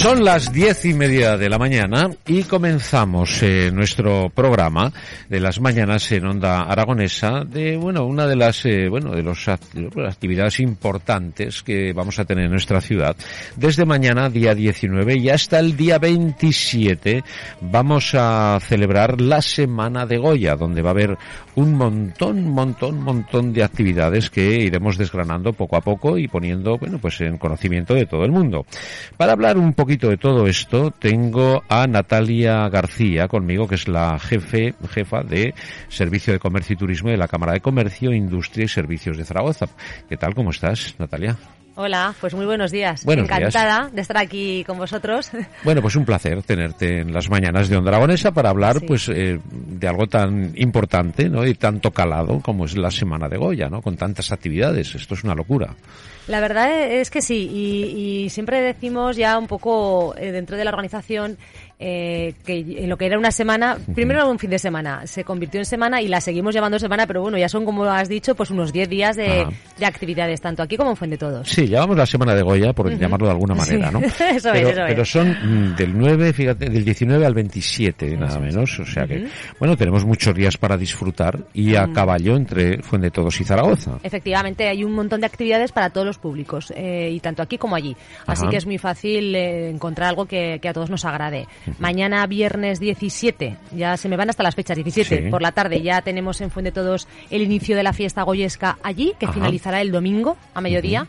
Son 0.00 0.24
las 0.24 0.50
diez 0.50 0.86
y 0.86 0.94
media 0.94 1.36
de 1.36 1.50
la 1.50 1.58
mañana 1.58 2.08
y 2.26 2.44
comenzamos 2.44 3.42
eh, 3.42 3.70
nuestro 3.70 4.30
programa 4.30 4.90
de 5.28 5.40
las 5.40 5.60
mañanas 5.60 6.10
en 6.12 6.24
Onda 6.24 6.62
Aragonesa 6.62 7.44
de, 7.44 7.76
bueno, 7.76 8.06
una 8.06 8.26
de 8.26 8.34
las, 8.34 8.64
eh, 8.64 8.88
bueno, 8.88 9.10
de 9.10 9.22
las 9.22 9.46
actividades 9.46 10.58
importantes 10.60 11.62
que 11.62 11.92
vamos 11.92 12.18
a 12.18 12.24
tener 12.24 12.46
en 12.46 12.50
nuestra 12.50 12.80
ciudad. 12.80 13.14
Desde 13.56 13.84
mañana, 13.84 14.30
día 14.30 14.54
19 14.54 15.18
y 15.18 15.28
hasta 15.28 15.58
el 15.58 15.76
día 15.76 15.98
27 15.98 17.22
vamos 17.60 18.14
a 18.14 18.58
celebrar 18.62 19.20
la 19.20 19.42
Semana 19.42 20.06
de 20.06 20.16
Goya, 20.16 20.56
donde 20.56 20.80
va 20.80 20.88
a 20.88 20.92
haber 20.92 21.18
un 21.56 21.74
montón, 21.74 22.48
montón, 22.48 23.02
montón 23.02 23.52
de 23.52 23.64
actividades 23.64 24.30
que 24.30 24.62
iremos 24.62 24.96
desgranando 24.96 25.52
poco 25.52 25.76
a 25.76 25.82
poco 25.82 26.16
y 26.16 26.26
poniendo, 26.26 26.78
bueno, 26.78 26.98
pues 26.98 27.20
en 27.20 27.36
conocimiento 27.36 27.92
de 27.92 28.06
todo 28.06 28.24
el 28.24 28.32
mundo. 28.32 28.64
Para 29.18 29.32
hablar 29.32 29.58
un 29.58 29.74
poquito 29.74 29.89
de 29.98 30.16
todo 30.16 30.46
esto, 30.46 30.92
tengo 30.92 31.64
a 31.68 31.86
Natalia 31.88 32.68
García 32.68 33.26
conmigo, 33.26 33.66
que 33.66 33.74
es 33.74 33.88
la 33.88 34.18
jefe, 34.20 34.74
jefa 34.88 35.22
de 35.22 35.52
Servicio 35.88 36.32
de 36.32 36.38
Comercio 36.38 36.74
y 36.74 36.76
Turismo 36.76 37.10
de 37.10 37.16
la 37.16 37.26
Cámara 37.26 37.54
de 37.54 37.60
Comercio, 37.60 38.12
Industria 38.12 38.66
y 38.66 38.68
Servicios 38.68 39.16
de 39.16 39.24
Zaragoza. 39.24 39.66
¿Qué 40.08 40.16
tal? 40.16 40.34
¿Cómo 40.34 40.50
estás, 40.50 40.94
Natalia? 40.98 41.36
Hola, 41.74 42.14
pues 42.20 42.34
muy 42.34 42.46
buenos 42.46 42.70
días. 42.70 43.04
Buenos 43.04 43.24
Encantada 43.24 43.80
días. 43.80 43.94
de 43.94 44.00
estar 44.02 44.18
aquí 44.18 44.62
con 44.64 44.78
vosotros. 44.78 45.30
Bueno, 45.64 45.82
pues 45.82 45.96
un 45.96 46.04
placer 46.04 46.42
tenerte 46.44 47.00
en 47.00 47.12
las 47.12 47.28
mañanas 47.28 47.68
de 47.68 47.76
Onda 47.76 47.90
Aragonesa 47.90 48.32
para 48.32 48.50
hablar 48.50 48.78
Sí. 48.78 48.84
pues 48.86 49.08
eh, 49.08 49.40
de 49.50 49.88
algo 49.88 50.06
tan 50.06 50.52
importante 50.56 51.28
¿no? 51.28 51.44
y 51.46 51.54
tanto 51.54 51.90
calado 51.90 52.40
como 52.40 52.64
es 52.66 52.76
la 52.76 52.90
Semana 52.92 53.28
de 53.28 53.38
Goya, 53.38 53.68
¿no? 53.68 53.82
con 53.82 53.96
tantas 53.96 54.30
actividades. 54.30 54.94
Esto 54.94 55.14
es 55.14 55.24
una 55.24 55.34
locura. 55.34 55.74
La 56.28 56.40
verdad 56.40 56.70
es 56.92 57.10
que 57.10 57.22
sí, 57.22 57.48
y, 57.52 58.24
y 58.24 58.30
siempre 58.30 58.60
decimos 58.60 59.16
ya 59.16 59.38
un 59.38 59.46
poco 59.46 60.14
eh, 60.16 60.32
dentro 60.32 60.56
de 60.56 60.64
la 60.64 60.70
organización 60.70 61.38
eh, 61.82 62.34
que 62.44 62.58
en 62.58 62.90
lo 62.90 62.98
que 62.98 63.06
era 63.06 63.18
una 63.18 63.30
semana, 63.30 63.78
primero 63.94 64.20
era 64.20 64.28
un 64.28 64.38
fin 64.38 64.50
de 64.50 64.58
semana, 64.58 65.06
se 65.06 65.24
convirtió 65.24 65.58
en 65.58 65.64
semana 65.64 66.02
y 66.02 66.08
la 66.08 66.20
seguimos 66.20 66.54
llamando 66.54 66.78
semana, 66.78 67.06
pero 67.06 67.22
bueno, 67.22 67.38
ya 67.38 67.48
son, 67.48 67.64
como 67.64 67.84
has 67.84 68.06
dicho, 68.06 68.34
pues 68.34 68.50
unos 68.50 68.70
10 68.70 68.88
días 68.90 69.16
de, 69.16 69.46
actividades, 69.82 70.42
tanto 70.42 70.62
aquí 70.62 70.76
como 70.76 70.90
en 70.90 70.96
Fuente 70.96 71.16
Todos. 71.16 71.48
Sí, 71.48 71.66
llamamos 71.66 71.96
la 71.96 72.04
Semana 72.04 72.34
de 72.34 72.42
Goya, 72.42 72.74
por 72.74 72.94
llamarlo 72.94 73.28
de 73.28 73.32
alguna 73.32 73.54
manera, 73.54 73.88
Sí. 73.88 73.94
¿no? 73.94 74.00
Eso 74.06 74.24
es, 74.24 74.42
pero, 74.42 74.68
eso 74.68 74.80
es. 74.82 74.88
pero 74.88 75.04
son 75.06 75.30
mm, 75.30 75.76
del 75.76 75.96
9, 75.96 76.32
fíjate, 76.34 76.68
del 76.68 76.84
19 76.84 77.24
al 77.24 77.32
27, 77.32 78.14
nada 78.18 78.38
menos. 78.38 78.78
O 78.78 78.84
sea 78.84 79.06
que, 79.06 79.26
bueno, 79.58 79.74
tenemos 79.74 80.04
muchos 80.04 80.34
días 80.34 80.58
para 80.58 80.76
disfrutar 80.76 81.38
y 81.54 81.76
a 81.76 81.90
caballo 81.94 82.36
entre 82.36 82.82
Fuente 82.82 83.10
Todos 83.10 83.40
y 83.40 83.44
Zaragoza. 83.44 83.98
Efectivamente, 84.02 84.68
hay 84.68 84.84
un 84.84 84.92
montón 84.92 85.20
de 85.20 85.26
actividades 85.26 85.72
para 85.72 85.88
todos 85.88 86.09
los 86.10 86.18
públicos, 86.18 86.72
eh, 86.76 87.10
y 87.12 87.20
tanto 87.20 87.42
aquí 87.42 87.56
como 87.58 87.74
allí. 87.76 87.96
Así 88.26 88.42
Ajá. 88.42 88.50
que 88.50 88.56
es 88.58 88.66
muy 88.66 88.78
fácil 88.78 89.34
eh, 89.34 89.70
encontrar 89.70 90.08
algo 90.10 90.26
que, 90.26 90.58
que 90.60 90.68
a 90.68 90.72
todos 90.72 90.90
nos 90.90 91.04
agrade. 91.04 91.46
Mañana, 91.78 92.26
viernes 92.26 92.78
17, 92.80 93.56
ya 93.76 93.96
se 93.96 94.08
me 94.08 94.16
van 94.16 94.30
hasta 94.30 94.42
las 94.42 94.54
fechas, 94.54 94.76
17 94.76 95.24
Sí. 95.24 95.30
por 95.30 95.42
la 95.42 95.52
tarde, 95.52 95.80
ya 95.82 96.02
tenemos 96.02 96.40
en 96.40 96.50
Fuente 96.50 96.72
Todos 96.72 97.08
el 97.30 97.42
inicio 97.42 97.76
de 97.76 97.82
la 97.82 97.92
fiesta 97.92 98.22
goyesca 98.22 98.78
allí, 98.82 99.14
que 99.18 99.26
Ajá. 99.26 99.34
finalizará 99.34 99.80
el 99.80 99.90
domingo 99.90 100.36
a 100.54 100.60
mediodía. 100.60 101.06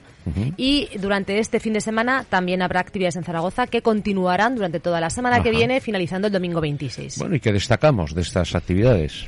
Y 0.55 0.87
durante 0.99 1.39
este 1.39 1.59
fin 1.59 1.73
de 1.73 1.81
semana 1.81 2.25
también 2.29 2.61
habrá 2.61 2.79
actividades 2.79 3.15
en 3.15 3.23
Zaragoza 3.23 3.65
que 3.65 3.81
continuarán 3.81 4.55
durante 4.55 4.79
toda 4.79 5.01
la 5.01 5.09
semana 5.09 5.41
que 5.41 5.49
viene, 5.49 5.81
finalizando 5.81 6.27
el 6.27 6.33
domingo 6.33 6.61
26. 6.61 7.17
Bueno, 7.17 7.35
¿y 7.35 7.39
qué 7.39 7.51
destacamos 7.51 8.13
de 8.13 8.21
estas 8.21 8.53
actividades? 8.53 9.25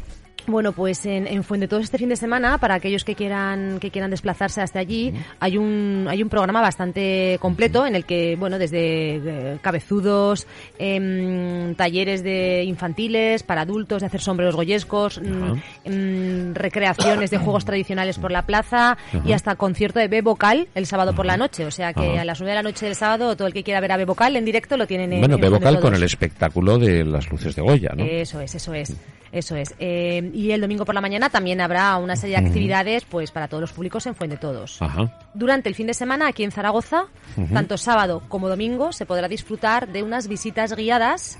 Bueno, 0.47 0.73
pues 0.73 1.05
en, 1.05 1.27
en 1.27 1.43
Fuente 1.43 1.67
todo 1.67 1.79
este 1.79 1.97
fin 1.97 2.09
de 2.09 2.15
semana, 2.15 2.57
para 2.57 2.75
aquellos 2.75 3.03
que 3.03 3.15
quieran 3.15 3.79
que 3.79 3.91
quieran 3.91 4.11
desplazarse 4.11 4.61
hasta 4.61 4.79
allí, 4.79 5.13
hay 5.39 5.57
un 5.57 6.07
hay 6.09 6.21
un 6.21 6.29
programa 6.29 6.61
bastante 6.61 7.37
completo 7.39 7.85
en 7.85 7.95
el 7.95 8.05
que, 8.05 8.35
bueno, 8.35 8.59
desde 8.59 9.15
eh, 9.15 9.57
cabezudos, 9.61 10.47
em, 10.79 11.75
talleres 11.75 12.23
de 12.23 12.63
infantiles 12.63 13.43
para 13.43 13.61
adultos, 13.61 14.01
de 14.01 14.07
hacer 14.07 14.21
sombreros 14.21 14.55
goyescos, 14.55 15.21
em, 15.83 16.53
recreaciones 16.53 17.31
de 17.31 17.37
juegos 17.37 17.65
tradicionales 17.65 18.17
por 18.19 18.31
la 18.31 18.45
plaza 18.45 18.97
y 19.25 19.31
hasta 19.31 19.55
concierto 19.55 19.99
de 19.99 20.07
B 20.07 20.21
vocal 20.21 20.67
el 20.75 20.85
sábado 20.85 21.13
por 21.13 21.25
la 21.25 21.37
noche. 21.37 21.65
O 21.65 21.71
sea 21.71 21.93
que 21.93 22.19
a 22.19 22.25
las 22.25 22.39
9 22.39 22.51
de 22.51 22.55
la 22.55 22.63
noche 22.63 22.85
del 22.85 22.95
sábado 22.95 23.35
todo 23.35 23.47
el 23.47 23.53
que 23.53 23.63
quiera 23.63 23.79
ver 23.79 23.91
a 23.91 23.97
B 23.97 24.05
vocal 24.05 24.35
en 24.35 24.45
directo 24.45 24.77
lo 24.77 24.87
tienen 24.87 25.13
en 25.13 25.19
bueno, 25.19 25.35
en 25.35 25.41
de 25.41 25.47
Fuente 25.47 25.65
vocal 25.65 25.81
con 25.81 25.95
el 25.95 26.03
espectáculo 26.03 26.77
de 26.77 27.03
las 27.05 27.29
luces 27.29 27.55
de 27.55 27.61
Goya, 27.61 27.93
¿no? 27.95 28.03
Eso 28.03 28.39
es, 28.41 28.55
eso 28.55 28.73
es, 28.73 28.95
eso 29.31 29.55
es. 29.55 29.73
Eh, 29.79 30.31
y 30.33 30.51
el 30.51 30.61
domingo 30.61 30.85
por 30.85 30.95
la 30.95 31.01
mañana 31.01 31.29
también 31.29 31.61
habrá 31.61 31.97
una 31.97 32.15
serie 32.15 32.37
de 32.39 32.45
actividades 32.47 33.05
pues 33.05 33.31
para 33.31 33.47
todos 33.47 33.61
los 33.61 33.71
públicos 33.73 34.05
en 34.07 34.15
Fuente 34.15 34.37
Todos. 34.37 34.81
Ajá. 34.81 35.11
Durante 35.33 35.69
el 35.69 35.75
fin 35.75 35.87
de 35.87 35.93
semana 35.93 36.27
aquí 36.27 36.43
en 36.43 36.51
Zaragoza, 36.51 37.05
tanto 37.53 37.77
sábado 37.77 38.21
como 38.27 38.49
domingo, 38.49 38.91
se 38.91 39.05
podrá 39.05 39.27
disfrutar 39.27 39.87
de 39.91 40.03
unas 40.03 40.27
visitas 40.27 40.75
guiadas. 40.75 41.37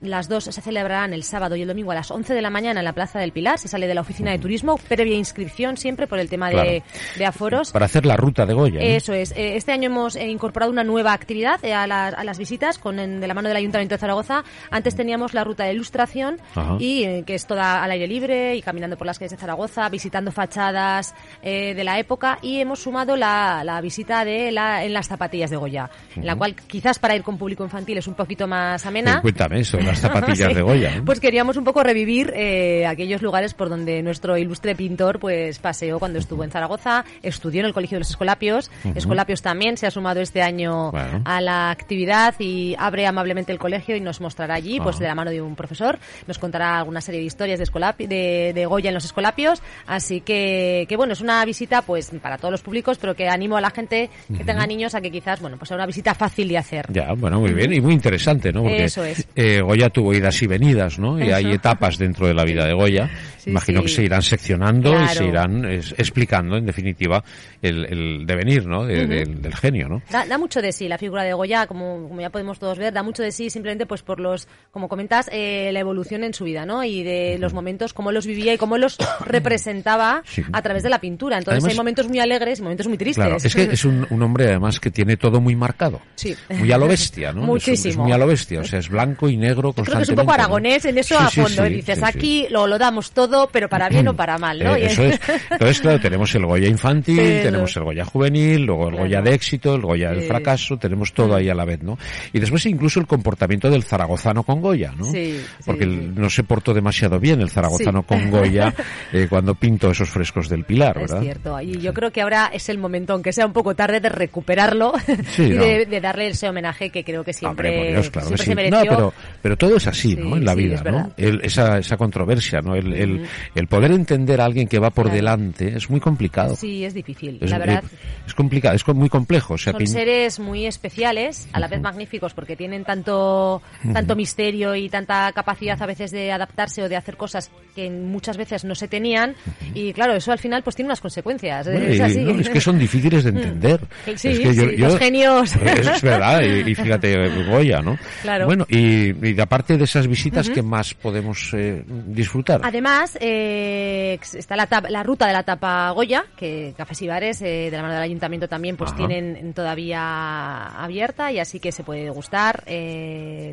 Las 0.00 0.28
dos 0.28 0.44
se 0.44 0.60
celebrarán 0.60 1.12
el 1.14 1.22
sábado 1.22 1.56
y 1.56 1.62
el 1.62 1.68
domingo 1.68 1.92
a 1.92 1.94
las 1.94 2.10
11 2.10 2.34
de 2.34 2.42
la 2.42 2.50
mañana 2.50 2.80
en 2.80 2.84
la 2.84 2.92
Plaza 2.92 3.18
del 3.18 3.32
Pilar. 3.32 3.58
Se 3.58 3.68
sale 3.68 3.86
de 3.86 3.94
la 3.94 4.00
oficina 4.02 4.30
de 4.30 4.38
turismo, 4.38 4.76
previa 4.88 5.16
inscripción 5.16 5.76
siempre 5.76 6.06
por 6.06 6.18
el 6.18 6.28
tema 6.28 6.48
de, 6.48 6.54
Claro. 6.54 6.82
de 7.18 7.26
aforos. 7.26 7.72
Para 7.72 7.86
hacer 7.86 8.04
la 8.06 8.16
ruta 8.16 8.46
de 8.46 8.54
Goya. 8.54 8.80
¿no? 8.80 8.86
Eso 8.86 9.12
es. 9.12 9.32
Eh, 9.32 9.56
Este 9.56 9.72
año 9.72 9.86
hemos 9.86 10.16
eh, 10.16 10.28
incorporado 10.28 10.70
una 10.72 10.84
nueva 10.84 11.12
actividad 11.12 11.62
eh, 11.64 11.72
a, 11.74 11.86
las- 11.86 12.14
a 12.14 12.24
las 12.24 12.38
visitas 12.38 12.78
con 12.78 12.96
de 12.96 13.26
la 13.26 13.34
mano 13.34 13.48
del 13.48 13.56
Ayuntamiento 13.56 13.94
de 13.94 13.98
Zaragoza. 13.98 14.44
Antes 14.70 14.94
teníamos 14.96 15.34
la 15.34 15.44
ruta 15.44 15.64
de 15.64 15.72
ilustración 15.72 16.38
y 16.78 17.04
eh, 17.04 17.24
que 17.26 17.34
es 17.34 17.46
toda 17.46 17.82
al 17.82 17.90
aire 17.90 18.06
libre 18.06 18.29
y 18.30 18.62
caminando 18.62 18.96
por 18.96 19.06
las 19.06 19.18
calles 19.18 19.32
de 19.32 19.36
Zaragoza, 19.36 19.88
visitando 19.88 20.32
fachadas 20.32 21.14
eh, 21.42 21.74
de 21.74 21.84
la 21.84 21.98
época 21.98 22.38
y 22.42 22.60
hemos 22.60 22.80
sumado 22.80 23.16
la, 23.16 23.62
la 23.64 23.80
visita 23.80 24.24
de 24.24 24.50
la, 24.52 24.84
en 24.84 24.92
las 24.92 25.08
zapatillas 25.08 25.50
de 25.50 25.56
Goya, 25.56 25.90
en 26.16 26.26
la 26.26 26.36
cual 26.36 26.54
quizás 26.54 26.98
para 26.98 27.16
ir 27.16 27.22
con 27.22 27.38
público 27.38 27.64
infantil 27.64 27.98
es 27.98 28.06
un 28.06 28.14
poquito 28.14 28.46
más 28.46 28.84
amena. 28.86 29.16
Eh, 29.18 29.22
Cuéntame 29.22 29.60
eso, 29.60 29.78
las 29.80 29.98
zapatillas 30.00 30.48
Sí. 30.48 30.54
de 30.54 30.62
Goya. 30.62 30.96
¿no? 30.96 31.04
Pues 31.04 31.20
queríamos 31.20 31.56
un 31.56 31.64
poco 31.64 31.82
revivir 31.82 32.32
eh, 32.34 32.86
aquellos 32.86 33.22
lugares 33.22 33.54
por 33.54 33.68
donde 33.68 34.02
nuestro 34.02 34.36
ilustre 34.36 34.74
pintor 34.74 35.18
pues 35.18 35.58
paseó 35.58 35.98
cuando 35.98 36.18
estuvo 36.18 36.44
en 36.44 36.50
Zaragoza, 36.50 37.04
estudió 37.22 37.60
en 37.60 37.66
el 37.66 37.72
Colegio 37.74 37.96
de 37.96 38.00
los 38.00 38.10
Escolapios. 38.10 38.70
Escolapios 38.94 39.42
también 39.42 39.76
se 39.76 39.86
ha 39.86 39.90
sumado 39.90 40.20
este 40.20 40.42
año 40.42 40.90
Bueno. 40.92 41.22
a 41.24 41.40
la 41.40 41.70
actividad 41.70 42.34
y 42.38 42.74
abre 42.78 43.06
amablemente 43.06 43.52
el 43.52 43.58
colegio 43.58 43.96
y 43.96 44.00
nos 44.00 44.20
mostrará 44.20 44.54
allí, 44.54 44.78
pues 44.80 44.96
Ajá. 44.96 45.02
de 45.04 45.08
la 45.08 45.14
mano 45.14 45.30
de 45.30 45.40
un 45.42 45.56
profesor, 45.56 45.98
nos 46.26 46.38
contará 46.38 46.78
alguna 46.78 47.00
serie 47.00 47.20
de 47.20 47.26
historias 47.26 47.58
de, 47.58 47.64
Escolapi- 47.66 48.06
de, 48.06 48.19
de 48.54 48.66
Goya 48.66 48.88
en 48.88 48.94
los 48.94 49.04
Escolapios. 49.04 49.62
Así 49.86 50.20
que, 50.20 50.86
que 50.88 50.96
bueno, 50.96 51.12
es 51.12 51.20
una 51.20 51.44
visita 51.44 51.82
pues 51.82 52.10
para 52.22 52.36
todos 52.38 52.52
los 52.52 52.62
públicos, 52.62 52.98
pero 53.00 53.14
que 53.14 53.28
animo 53.28 53.56
a 53.56 53.60
la 53.60 53.70
gente 53.70 54.10
que 54.36 54.44
tenga 54.44 54.66
niños 54.66 54.94
a 54.94 55.00
que 55.00 55.10
quizás, 55.10 55.40
bueno, 55.40 55.56
pues 55.56 55.68
sea 55.68 55.76
una 55.76 55.86
visita 55.86 56.14
fácil 56.14 56.48
de 56.48 56.58
hacer. 56.58 56.86
Ya, 56.92 57.12
bueno, 57.12 57.40
muy 57.40 57.52
bien 57.52 57.72
y 57.72 57.80
muy 57.80 57.92
interesante, 57.94 58.52
¿no? 58.52 58.62
Porque 58.62 58.84
Eso 58.84 59.04
es. 59.04 59.26
eh, 59.34 59.60
Goya 59.60 59.88
tuvo 59.90 60.12
idas 60.14 60.40
y 60.42 60.46
venidas, 60.46 60.98
¿no? 60.98 61.18
Y 61.18 61.30
hay 61.32 61.52
etapas 61.52 61.98
dentro 61.98 62.26
de 62.26 62.34
la 62.34 62.44
vida 62.44 62.64
de 62.66 62.72
Goya. 62.74 63.10
Sí, 63.42 63.50
Imagino 63.50 63.80
sí. 63.80 63.86
que 63.86 63.92
se 63.92 64.02
irán 64.04 64.22
seccionando 64.22 65.02
y 65.02 65.08
se 65.08 65.24
irán 65.24 65.64
es, 65.64 65.92
explicando, 65.96 66.56
en 66.56 66.66
definitiva, 66.66 67.24
el, 67.62 67.84
el 67.86 68.26
devenir, 68.26 68.66
¿no? 68.66 68.84
De- 68.84 69.06
del, 69.06 69.40
del 69.40 69.54
genio, 69.54 69.88
¿no? 69.88 70.02
Da, 70.10 70.26
da 70.26 70.36
mucho 70.38 70.60
de 70.60 70.72
sí 70.72 70.88
la 70.88 70.98
figura 70.98 71.22
de 71.24 71.32
Goya, 71.32 71.66
como, 71.66 72.06
como 72.08 72.20
ya 72.20 72.30
podemos 72.30 72.58
todos 72.58 72.78
ver, 72.78 72.92
da 72.92 73.02
mucho 73.02 73.22
de 73.22 73.32
sí 73.32 73.48
simplemente 73.50 73.86
pues 73.86 74.02
por 74.02 74.20
los, 74.20 74.46
como 74.70 74.88
comentas, 74.88 75.28
eh, 75.32 75.70
la 75.72 75.80
evolución 75.80 76.22
en 76.24 76.34
su 76.34 76.44
vida, 76.44 76.66
¿no? 76.66 76.84
Y 76.84 77.02
de 77.02 77.38
los 77.38 77.54
momentos, 77.54 77.92
cómo 77.94 78.12
los 78.12 78.26
vivía 78.26 78.52
y 78.54 78.58
cómo 78.58 78.76
los 78.78 78.96
representaba 79.24 80.22
Sí. 80.26 80.42
a 80.52 80.62
través 80.62 80.82
de 80.82 80.90
la 80.90 81.00
pintura. 81.00 81.38
Entonces 81.38 81.58
Además- 81.64 81.72
hay 81.72 81.76
momentos 81.78 82.08
muy 82.08 82.18
alegres 82.20 82.58
y 82.58 82.62
momentos 82.62 82.86
muy 82.88 82.98
tristes. 82.98 83.24
Claro, 83.24 83.36
es 83.42 83.54
que 83.54 83.62
es 83.62 83.84
un, 83.84 84.06
un 84.10 84.22
hombre 84.22 84.46
además 84.48 84.78
que 84.80 84.90
tiene 84.90 85.16
todo 85.16 85.40
muy 85.40 85.56
marcado. 85.56 86.00
Sí. 86.14 86.36
Muy 86.50 86.70
a 86.72 86.78
lo 86.78 86.86
bestia, 86.88 87.32
¿no? 87.32 87.40
Es 87.40 87.48
un- 87.48 87.56
Es, 87.56 87.66
Muchísimo. 87.80 88.04
muy 88.04 88.12
a 88.12 88.18
lo 88.18 88.26
bestia, 88.26 88.60
o 88.60 88.64
sea, 88.64 88.78
es 88.78 88.88
blanco 88.88 89.28
y 89.28 89.36
negro 89.36 89.72
Creo 89.72 89.96
que 89.96 90.02
es 90.02 90.08
un 90.08 90.16
poco 90.16 90.32
aragonés 90.32 90.84
en 90.84 90.98
eso 90.98 91.18
a 91.18 91.30
fondo. 91.30 91.64
¿eh? 91.64 91.70
Dices, 91.70 92.02
aquí 92.02 92.46
lo, 92.50 92.66
lo 92.66 92.78
damos 92.78 93.12
todo, 93.12 93.29
pero 93.52 93.68
para 93.68 93.88
bien 93.88 94.06
o 94.08 94.14
para 94.14 94.38
mal, 94.38 94.58
¿no? 94.62 94.76
Eh, 94.76 94.86
eso 94.86 95.02
es. 95.04 95.20
Entonces, 95.50 95.80
claro, 95.80 96.00
tenemos 96.00 96.34
el 96.34 96.44
Goya 96.46 96.68
infantil, 96.68 97.16
tenemos 97.42 97.74
no. 97.76 97.80
el 97.82 97.84
Goya 97.86 98.04
juvenil, 98.04 98.62
luego 98.64 98.84
el 98.84 98.90
Claro. 98.90 99.04
Goya 99.04 99.22
de 99.22 99.34
éxito, 99.34 99.74
el 99.74 99.82
Goya 99.82 100.10
del 100.10 100.22
Sí. 100.22 100.26
fracaso, 100.28 100.76
tenemos 100.78 101.12
todo 101.12 101.34
ahí 101.34 101.48
a 101.48 101.54
la 101.54 101.64
vez, 101.64 101.82
¿no? 101.82 101.98
Y 102.32 102.40
después 102.40 102.64
incluso 102.66 103.00
el 103.00 103.06
comportamiento 103.06 103.70
del 103.70 103.82
zaragozano 103.84 104.42
con 104.42 104.60
Goya, 104.60 104.92
¿no? 104.96 105.04
Sí, 105.04 105.40
Porque 105.64 105.84
sí. 105.84 105.90
el- 105.90 106.14
no 106.14 106.28
se 106.30 106.44
portó 106.44 106.74
demasiado 106.74 107.18
bien 107.18 107.40
el 107.40 107.50
zaragozano 107.50 108.02
con 108.02 108.30
Goya 108.30 108.74
eh, 109.12 109.26
cuando 109.28 109.54
pintó 109.54 109.90
esos 109.90 110.08
frescos 110.10 110.48
del 110.48 110.64
Pilar, 110.64 110.96
Es 110.96 111.02
¿verdad? 111.10 111.22
cierto, 111.22 111.60
y 111.60 111.78
yo 111.80 111.94
creo 111.94 112.10
que 112.10 112.20
ahora 112.22 112.50
es 112.52 112.68
el 112.68 112.78
momento, 112.78 113.12
aunque 113.14 113.32
sea 113.32 113.46
un 113.46 113.52
poco 113.52 113.74
tarde, 113.74 114.00
de 114.00 114.08
recuperarlo 114.08 114.92
y 115.38 115.42
no. 115.42 115.64
de, 115.64 115.86
de 115.86 116.00
darle 116.00 116.28
ese 116.28 116.48
homenaje 116.48 116.90
que 116.90 117.04
creo 117.04 117.24
que 117.24 117.32
siempre, 117.32 117.68
Hombre, 117.70 117.84
por 117.84 117.92
Dios, 118.02 118.10
claro 118.10 118.30
que 118.30 118.36
siempre 118.38 118.64
sí. 118.64 118.70
se 118.70 118.70
No, 118.70 118.76
mereció. 118.78 118.90
pero, 118.96 119.14
Pero 119.42 119.56
todo 119.56 119.76
es 119.76 119.86
así, 119.86 120.16
¿no? 120.16 120.36
En 120.36 120.44
la 120.44 120.54
vida, 120.54 120.82
¿no? 120.84 121.12
esa, 121.16 121.78
esa 121.78 121.96
controversia, 121.96 122.60
¿no? 122.60 122.74
El, 122.74 122.92
el, 122.92 123.26
el, 123.54 123.66
poder 123.66 123.92
entender 123.92 124.40
a 124.40 124.44
alguien 124.44 124.68
que 124.68 124.78
va 124.78 124.90
por 124.90 125.10
delante 125.10 125.76
es 125.76 125.88
muy 125.88 126.00
complicado. 126.00 126.56
Sí, 126.56 126.84
es 126.84 126.94
difícil, 126.94 127.38
la 127.40 127.58
verdad. 127.58 127.84
Es, 128.26 128.34
complicado, 128.34 128.74
es 128.74 128.86
muy 128.88 129.08
complejo. 129.08 129.56
Son 129.56 129.86
seres 129.86 130.38
muy 130.38 130.66
especiales, 130.66 131.48
a 131.52 131.60
la 131.60 131.68
vez 131.68 131.80
magníficos, 131.80 132.34
porque 132.34 132.56
tienen 132.56 132.84
tanto, 132.84 133.62
tanto 133.92 134.16
misterio 134.16 134.74
y 134.74 134.88
tanta 134.88 135.32
capacidad 135.32 135.80
a 135.80 135.86
veces 135.86 136.10
de 136.10 136.32
adaptarse 136.32 136.82
o 136.82 136.88
de 136.88 136.96
hacer 136.96 137.16
cosas 137.16 137.50
que 137.74 137.90
muchas 137.90 138.36
veces 138.36 138.64
no 138.64 138.74
se 138.74 138.88
tenían. 138.88 139.34
Y 139.74 139.92
claro, 139.92 140.14
eso 140.14 140.32
al 140.32 140.38
final 140.38 140.62
pues 140.62 140.76
tiene 140.76 140.88
unas 140.88 141.00
consecuencias. 141.00 141.66
es, 141.66 142.48
que 142.48 142.60
son 142.60 142.78
difíciles 142.78 143.24
de 143.24 143.30
entender. 143.30 143.80
Sí, 144.16 144.28
es 144.28 144.38
que 144.40 144.76
yo, 144.76 144.88
los 144.88 144.98
genios. 144.98 145.54
Es 145.80 146.02
verdad, 146.02 146.42
y, 146.42 146.74
fíjate, 146.74 147.44
Goya, 147.44 147.80
¿no? 147.80 147.96
Claro. 148.22 148.46
Bueno, 148.46 148.66
y, 148.68 149.12
aparte 149.38 149.76
de 149.76 149.84
esas 149.84 150.06
visitas, 150.06 150.48
¿qué 150.50 150.62
más 150.62 150.94
podemos 150.94 151.52
eh, 151.54 151.84
disfrutar? 151.86 152.60
Además, 152.64 153.18
eh, 153.20 154.18
está 154.34 154.56
la, 154.56 154.68
la, 154.88 155.02
ruta 155.02 155.26
de 155.26 155.32
la 155.32 155.42
tapa 155.42 155.90
Goya, 155.90 156.24
que 156.36 156.74
Cafés 156.76 157.02
y 157.02 157.08
Bares, 157.08 157.42
eh, 157.42 157.68
de 157.70 157.76
la 157.76 157.82
mano 157.82 157.94
del 157.94 158.02
Ayuntamiento 158.02 158.48
también, 158.48 158.76
pues 158.76 158.94
tienen 158.94 159.52
todavía 159.52 160.66
abierta 160.82 161.32
y 161.32 161.38
así 161.38 161.60
que 161.60 161.72
se 161.72 161.84
puede 161.84 162.10
gustar 162.10 162.64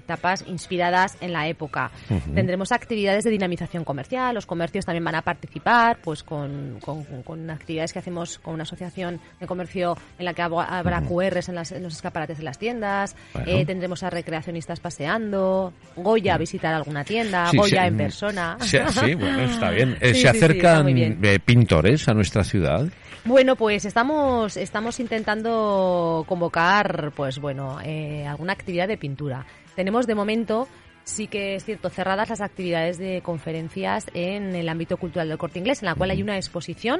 tapas 0.05 0.43
inspiradas 0.47 1.17
en 1.21 1.33
la 1.33 1.47
época. 1.47 1.91
Tendremos 2.33 2.71
actividades 2.71 3.23
de 3.23 3.31
dinamización 3.31 3.83
comercial, 3.83 4.35
los 4.35 4.45
comercios 4.45 4.85
también 4.85 5.03
van 5.03 5.15
a 5.15 5.21
participar, 5.21 5.99
pues 6.03 6.23
con, 6.23 6.79
con, 6.81 7.49
actividades 7.49 7.93
que 7.93 7.99
hacemos 7.99 8.39
con 8.39 8.53
una 8.53 8.63
asociación 8.63 9.19
de 9.39 9.47
comercio 9.47 9.97
en 10.19 10.25
la 10.25 10.33
que 10.33 10.41
habrá 10.41 11.01
QRs 11.01 11.49
en, 11.49 11.55
los 11.55 11.93
escaparates 11.93 12.37
de 12.37 12.43
las 12.43 12.57
tiendas, 12.57 13.15
tendremos 13.45 14.03
a 14.03 14.09
recreacionistas 14.09 14.79
paseando, 14.79 15.66
Goya 15.95 16.35
a 16.35 16.37
visitar 16.37 16.73
alguna 16.73 17.03
tienda, 17.03 17.49
Goya 17.53 17.87
en 17.87 17.97
persona. 17.97 18.57
sí, 18.61 19.15
bueno, 19.15 19.41
está 19.41 19.71
bien. 19.71 19.97
Eh, 20.07 20.13
¿Se 20.13 20.29
acercan 20.29 20.87
eh, 20.87 21.39
pintores 21.43 22.07
a 22.07 22.13
nuestra 22.13 22.43
ciudad? 22.43 22.87
Bueno, 23.25 23.55
pues 23.55 23.83
estamos, 23.85 24.55
estamos 24.57 24.99
intentando 24.99 26.23
convocar, 26.27 27.11
pues 27.15 27.39
bueno, 27.39 27.79
eh, 27.83 28.25
alguna 28.25 28.53
actividad 28.53 28.87
de 28.87 28.97
pintura. 28.97 29.45
Tenemos 29.75 30.07
de 30.07 30.15
momento 30.15 30.67
sí 31.07 31.27
que 31.27 31.55
es 31.55 31.63
cierto, 31.63 31.89
cerradas 31.89 32.29
las 32.29 32.41
actividades 32.41 32.97
de 32.97 33.21
conferencias 33.21 34.07
en 34.13 34.55
el 34.55 34.67
ámbito 34.69 34.97
cultural 34.97 35.29
del 35.29 35.37
corte 35.37 35.59
inglés, 35.59 35.81
en 35.81 35.87
la 35.87 35.95
cual 35.95 36.11
hay 36.11 36.21
una 36.21 36.35
exposición 36.35 36.99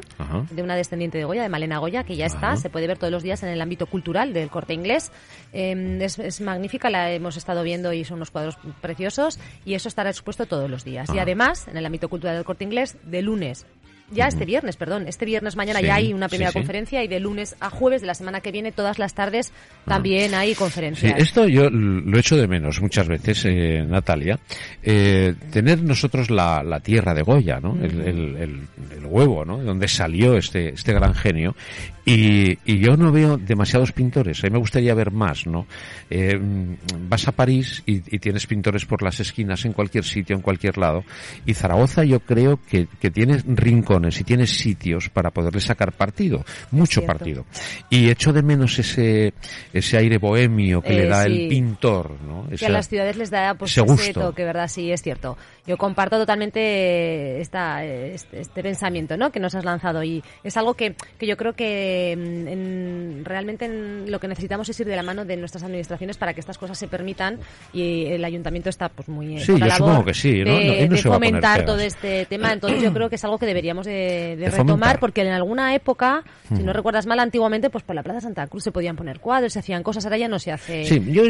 de 0.50 0.64
una 0.64 0.76
descendiente 0.76 1.18
de 1.18 1.26
Goya, 1.26 1.44
de 1.44 1.50
Malena 1.50 1.78
Goya, 1.80 2.04
que 2.04 2.16
ya 2.16 2.26
está, 2.26 2.56
se 2.56 2.70
puede 2.70 2.88
ver 2.88 2.98
todos 2.98 3.12
los 3.12 3.22
días 3.22 3.44
en 3.44 3.50
el 3.50 3.62
ámbito 3.62 3.86
cultural 3.86 4.34
del 4.34 4.50
corte 4.50 4.74
inglés. 4.74 5.12
Em, 5.52 6.02
es, 6.02 6.42
magnífica, 6.42 6.90
la 6.90 7.12
hemos 7.12 7.38
estado 7.38 7.64
viendo 7.64 7.92
y 7.94 8.06
son 8.06 8.18
unos 8.18 8.32
cuadros 8.32 8.58
preciosos 8.82 9.40
y 9.66 9.74
eso 9.74 9.90
estará 9.90 10.10
expuesto 10.10 10.46
todos 10.46 10.70
los 10.70 10.84
días. 10.84 11.10
Y 11.14 11.20
además, 11.20 11.68
en 11.68 11.78
el 11.78 11.86
ámbito 11.86 12.08
cultural 12.10 12.36
del 12.36 12.46
corte 12.46 12.64
inglés, 12.64 12.98
de 13.04 13.22
lunes 13.22 13.66
ya 14.12 14.28
este 14.28 14.46
viernes, 14.46 14.78
perdón, 14.78 15.08
este 15.08 15.26
viernes 15.26 15.56
mañana 15.56 15.82
ya 15.82 15.96
hay 15.96 16.14
una 16.14 16.30
primera 16.30 16.52
conferencia 16.52 17.04
y 17.04 17.08
de 17.08 17.20
lunes 17.20 17.56
a 17.60 17.70
jueves 17.70 18.02
de 18.02 18.08
la 18.08 18.14
semana 18.14 18.42
que 18.42 18.52
viene, 18.52 18.72
todas 18.72 19.00
las 19.00 19.14
tardes, 19.14 19.52
también 19.86 20.34
hay 20.34 20.56
conferencias. 20.56 21.20
Esto 21.20 21.48
yo 21.48 21.70
lo 21.70 22.18
echo 22.18 22.38
de 22.38 22.48
menos 22.48 22.82
muchas 22.82 23.08
veces, 23.08 23.44
eh, 23.46 23.86
Natalia, 23.88 24.40
eh, 24.82 25.36
tener 25.52 25.84
nosotros 25.84 26.30
la, 26.30 26.64
la, 26.64 26.80
tierra 26.80 27.14
de 27.14 27.22
Goya, 27.22 27.60
¿no? 27.60 27.78
el, 27.82 28.02
el, 28.02 28.38
el, 28.38 29.06
huevo, 29.06 29.46
¿no? 29.46 29.58
De 29.58 29.66
donde 29.66 29.88
salió 29.88 30.38
este, 30.38 30.70
este 30.70 30.94
gran 30.94 31.14
genio. 31.14 31.56
Y, 32.06 32.58
y 32.64 32.80
yo 32.80 32.96
no 32.96 33.12
veo 33.12 33.38
demasiados 33.38 33.92
pintores, 33.92 34.42
a 34.42 34.48
mí 34.48 34.54
me 34.54 34.60
gustaría 34.60 34.94
ver 34.94 35.12
más, 35.12 35.46
¿no? 35.46 35.68
Eh, 36.10 36.40
vas 37.10 37.28
a 37.28 37.34
París 37.34 37.84
y, 37.86 37.96
y, 37.96 38.20
tienes 38.20 38.48
pintores 38.48 38.86
por 38.86 39.04
las 39.04 39.20
esquinas 39.20 39.66
en 39.66 39.74
cualquier 39.74 40.06
sitio, 40.06 40.34
en 40.34 40.42
cualquier 40.42 40.78
lado. 40.78 41.04
Y 41.46 41.54
Zaragoza 41.54 42.06
yo 42.06 42.22
creo 42.22 42.62
que, 42.70 42.88
que 43.02 43.12
tiene 43.12 43.44
rincón 43.46 43.97
si 44.12 44.24
tienes 44.24 44.52
sitios 44.52 45.10
para 45.10 45.32
poderle 45.32 45.60
sacar 45.60 45.92
partido, 45.92 46.46
mucho 46.72 47.04
partido. 47.06 47.46
Y 47.90 48.10
echo 48.10 48.34
de 48.34 48.42
menos 48.42 48.80
ese, 48.80 49.34
ese 49.74 49.98
aire 49.98 50.18
bohemio 50.18 50.82
que 50.82 50.94
le 50.94 51.06
eh, 51.06 51.08
da 51.08 51.26
el 51.26 51.48
pintor, 51.48 52.18
¿no? 52.22 52.48
que 52.58 52.66
a 52.66 52.70
las 52.70 52.88
ciudades 52.88 53.18
les 53.18 53.30
da 53.30 53.54
pues, 53.56 53.78
ese, 53.78 54.14
toque, 54.14 54.44
¿verdad? 54.44 54.68
Sí, 54.68 54.92
es 54.92 55.02
cierto. 55.02 55.38
Yo 55.66 55.78
comparto 55.78 56.18
totalmente 56.18 57.42
esta, 57.42 57.84
este, 57.84 58.42
este, 58.42 58.64
pensamiento, 58.64 59.18
¿no? 59.18 59.32
Que 59.32 59.40
nos 59.40 59.54
has 59.56 59.66
lanzado 59.66 60.04
y 60.04 60.24
es 60.44 60.56
algo 60.56 60.76
que, 60.76 60.96
que 61.18 61.28
yo 61.28 61.36
creo 61.36 61.54
que 61.54 62.16
mm, 62.18 62.48
en, 62.48 63.26
realmente 63.26 63.68
lo 64.08 64.20
que 64.20 64.28
necesitamos 64.28 64.70
es 64.70 64.80
ir 64.80 64.88
de 64.88 64.96
la 64.96 65.04
mano 65.04 65.26
de 65.26 65.36
nuestras 65.36 65.64
administraciones 65.64 66.18
para 66.18 66.34
que 66.34 66.40
estas 66.40 66.58
cosas 66.58 66.78
se 66.78 66.88
permitan 66.88 67.40
y 67.74 68.06
el 68.06 68.24
ayuntamiento 68.24 68.70
está 68.70 68.90
pues 68.90 69.10
muy 69.10 69.40
sí, 69.40 69.58
yo 69.60 69.72
supongo 69.72 70.06
que 70.06 70.14
sí, 70.14 70.44
¿no? 70.44 70.58
de, 70.58 71.02
fomentar 71.02 71.66
todo 71.66 71.80
este 71.80 72.26
tema. 72.26 72.54
Entonces 72.54 72.82
yo 72.82 72.94
creo 72.94 73.10
que 73.10 73.16
es 73.16 73.24
algo 73.24 73.38
que 73.38 73.46
deberíamos 73.46 73.87
de, 73.88 74.50
retomar, 74.52 75.00
porque 75.00 75.22
en 75.22 75.30
alguna 75.30 75.74
época, 75.74 76.24
si 76.48 76.62
no 76.64 76.74
recuerdas 76.74 77.08
mal, 77.08 77.20
antiguamente, 77.20 77.70
pues 77.70 77.84
por 77.84 77.96
la 77.96 78.04
Plaza 78.04 78.22
Santa 78.22 78.46
Cruz 78.48 78.64
se 78.64 78.72
podían 78.72 78.96
poner 78.96 79.20
cuadros, 79.20 79.54
se 79.54 79.60
hacían 79.60 79.84
cosas, 79.84 80.06
ahora 80.06 80.18
ya 80.18 80.28
no 80.28 80.40
se 80.40 80.52
hace 80.52 80.84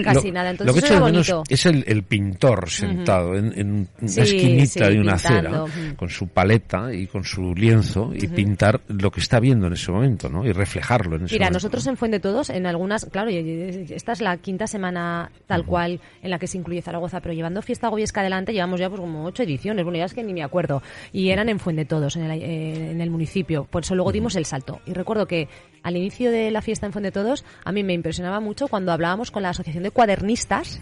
casi 0.04 0.32
nada. 0.32 0.50
Entonces, 0.50 0.76
lo 0.76 0.82
que 0.82 0.94
eso 0.94 1.06
menos 1.06 1.34
es 1.50 1.66
el, 1.66 2.04
pintor 2.04 2.70
sentado 2.70 3.36
en, 3.36 3.88
una 4.02 4.24
esquinita 4.24 4.90
de 4.90 5.00
una 5.00 5.14
acera, 5.14 5.66
con 5.96 6.10
su 6.10 6.28
paleta 6.28 6.94
y 6.94 7.08
con 7.08 7.24
su 7.24 7.54
lienzo, 7.56 8.12
y 8.14 8.28
pintar 8.28 8.82
lo 8.88 9.12
que 9.12 9.20
está 9.20 9.40
viendo 9.40 9.68
en 9.68 9.74
ese 9.74 9.92
momento, 9.92 10.30
¿no? 10.30 10.46
Y 10.46 10.52
reflejarlo 10.52 11.16
en 11.16 11.26
ese 11.26 11.36
Mira, 11.36 11.46
momento. 11.46 11.58
nosotros 11.58 11.88
en 11.88 11.98
Fuente 11.98 12.20
Todos, 12.20 12.50
en 12.50 12.66
algunas, 12.66 13.06
claro, 13.06 13.30
esta 13.30 14.12
es 14.12 14.22
la 14.22 14.38
quinta 14.38 14.68
semana 14.68 15.32
tal 15.46 15.66
cual 15.66 16.00
en 16.22 16.30
la 16.32 16.40
que 16.40 16.48
se 16.48 16.58
incluye 16.58 16.82
Zaragoza, 16.82 17.22
pero 17.22 17.34
llevando 17.34 17.62
Fiesta 17.62 17.88
Goyesca 17.88 18.22
adelante, 18.22 18.54
llevamos 18.54 18.80
ya 18.80 18.90
pues 18.90 19.00
como 19.00 19.26
ocho 19.26 19.44
ediciones, 19.44 19.84
bueno, 19.84 20.00
ya 20.00 20.06
es 20.06 20.14
que 20.14 20.24
ni 20.24 20.34
me 20.34 20.44
acuerdo, 20.44 20.82
y 21.12 21.30
eran 21.30 21.50
en 21.50 21.60
Fuente 21.60 21.86
Todos, 21.86 22.16
en 22.16 22.24
el, 22.24 22.42
eh, 22.50 22.92
en 22.92 23.02
el 23.02 23.10
municipio. 23.10 23.66
Por 23.66 23.84
eso 23.84 23.94
luego 23.94 24.14
dimos 24.14 24.38
el 24.38 24.46
salto. 24.46 24.80
Y 24.86 24.94
recuerdo 24.94 25.28
que 25.28 25.50
al 25.84 25.98
inicio 25.98 26.32
de 26.32 26.50
la 26.50 26.62
fiesta 26.62 26.86
en 26.86 26.94
Fuente 26.94 27.12
Todos, 27.12 27.44
a 27.66 27.74
mí 27.74 27.84
me 27.84 27.92
impresionaba 27.92 28.40
mucho 28.40 28.70
cuando 28.70 28.94
hablábamos 28.94 29.32
con 29.32 29.44
la 29.44 29.50
Asociación 29.50 29.84
de 29.84 29.92
Cuadernistas, 29.92 30.80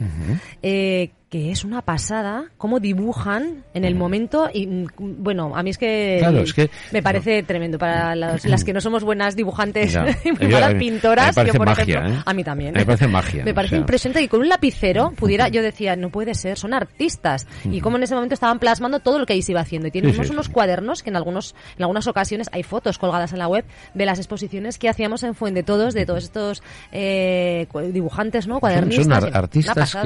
eh, 0.61 1.09
que 1.35 1.51
es 1.51 1.65
una 1.65 1.81
pasada, 1.81 2.45
cómo 2.57 2.79
dibujan 2.79 3.65
en 3.73 3.83
el 3.83 3.93
momento 3.93 4.49
y 4.53 4.67
mm, 4.67 4.87
bueno, 4.97 5.51
a 5.53 5.63
mí 5.63 5.71
es 5.71 5.77
que, 5.77 6.69
me 6.93 7.03
parece 7.03 7.43
tremendo 7.43 7.77
para 7.77 8.15
las, 8.15 8.63
que 8.63 8.71
no 8.71 8.79
somos 8.79 9.03
buenas 9.03 9.35
dibujantes 9.35 9.97
y 10.23 10.31
buenas 10.31 10.75
pintoras, 10.75 11.35
yo 11.35 11.53
por 11.55 11.67
ejemplo, 11.67 12.07
¿eh? 12.07 12.23
a 12.25 12.33
mí 12.33 12.41
también. 12.41 12.73
Me 12.73 12.85
parece 12.85 13.09
magia. 13.09 13.43
Me 13.45 13.53
parece 13.53 13.75
impresionante 13.75 14.21
que 14.21 14.29
con 14.29 14.39
un 14.39 14.47
lapicero 14.47 15.11
pudiera, 15.17 15.49
yo 15.49 15.61
decía, 15.61 15.97
no 15.97 16.09
puede 16.09 16.35
ser, 16.35 16.57
son 16.57 16.73
artistas 16.73 17.47
y 17.65 17.81
como 17.81 17.97
en 17.97 18.03
ese 18.03 18.15
momento 18.15 18.33
estaban 18.33 18.59
plasmando 18.59 19.01
todo 19.01 19.19
lo 19.19 19.25
que 19.25 19.33
ahí 19.33 19.41
se 19.41 19.51
iba 19.51 19.59
haciendo 19.59 19.89
y 19.89 19.91
tenemos 19.91 20.29
unos 20.29 20.47
cuadernos 20.47 21.03
que 21.03 21.09
en 21.09 21.17
algunos 21.17 21.53
en 21.75 21.83
algunas 21.83 22.07
ocasiones 22.07 22.47
hay 22.53 22.63
fotos 22.63 22.97
colgadas 22.97 23.33
en 23.33 23.39
la 23.39 23.49
web 23.49 23.65
de 23.93 24.05
las 24.05 24.19
exposiciones 24.19 24.79
que 24.79 24.87
hacíamos 24.87 25.21
en 25.23 25.35
Fuente 25.35 25.63
Todos 25.63 25.93
de 25.93 26.05
todos 26.05 26.23
estos 26.23 26.63
eh, 26.93 27.67
dibujantes, 27.91 28.47
¿no? 28.47 28.61
Cuadernistas. 28.61 29.21
Son, 29.21 29.35
artistas 29.35 29.97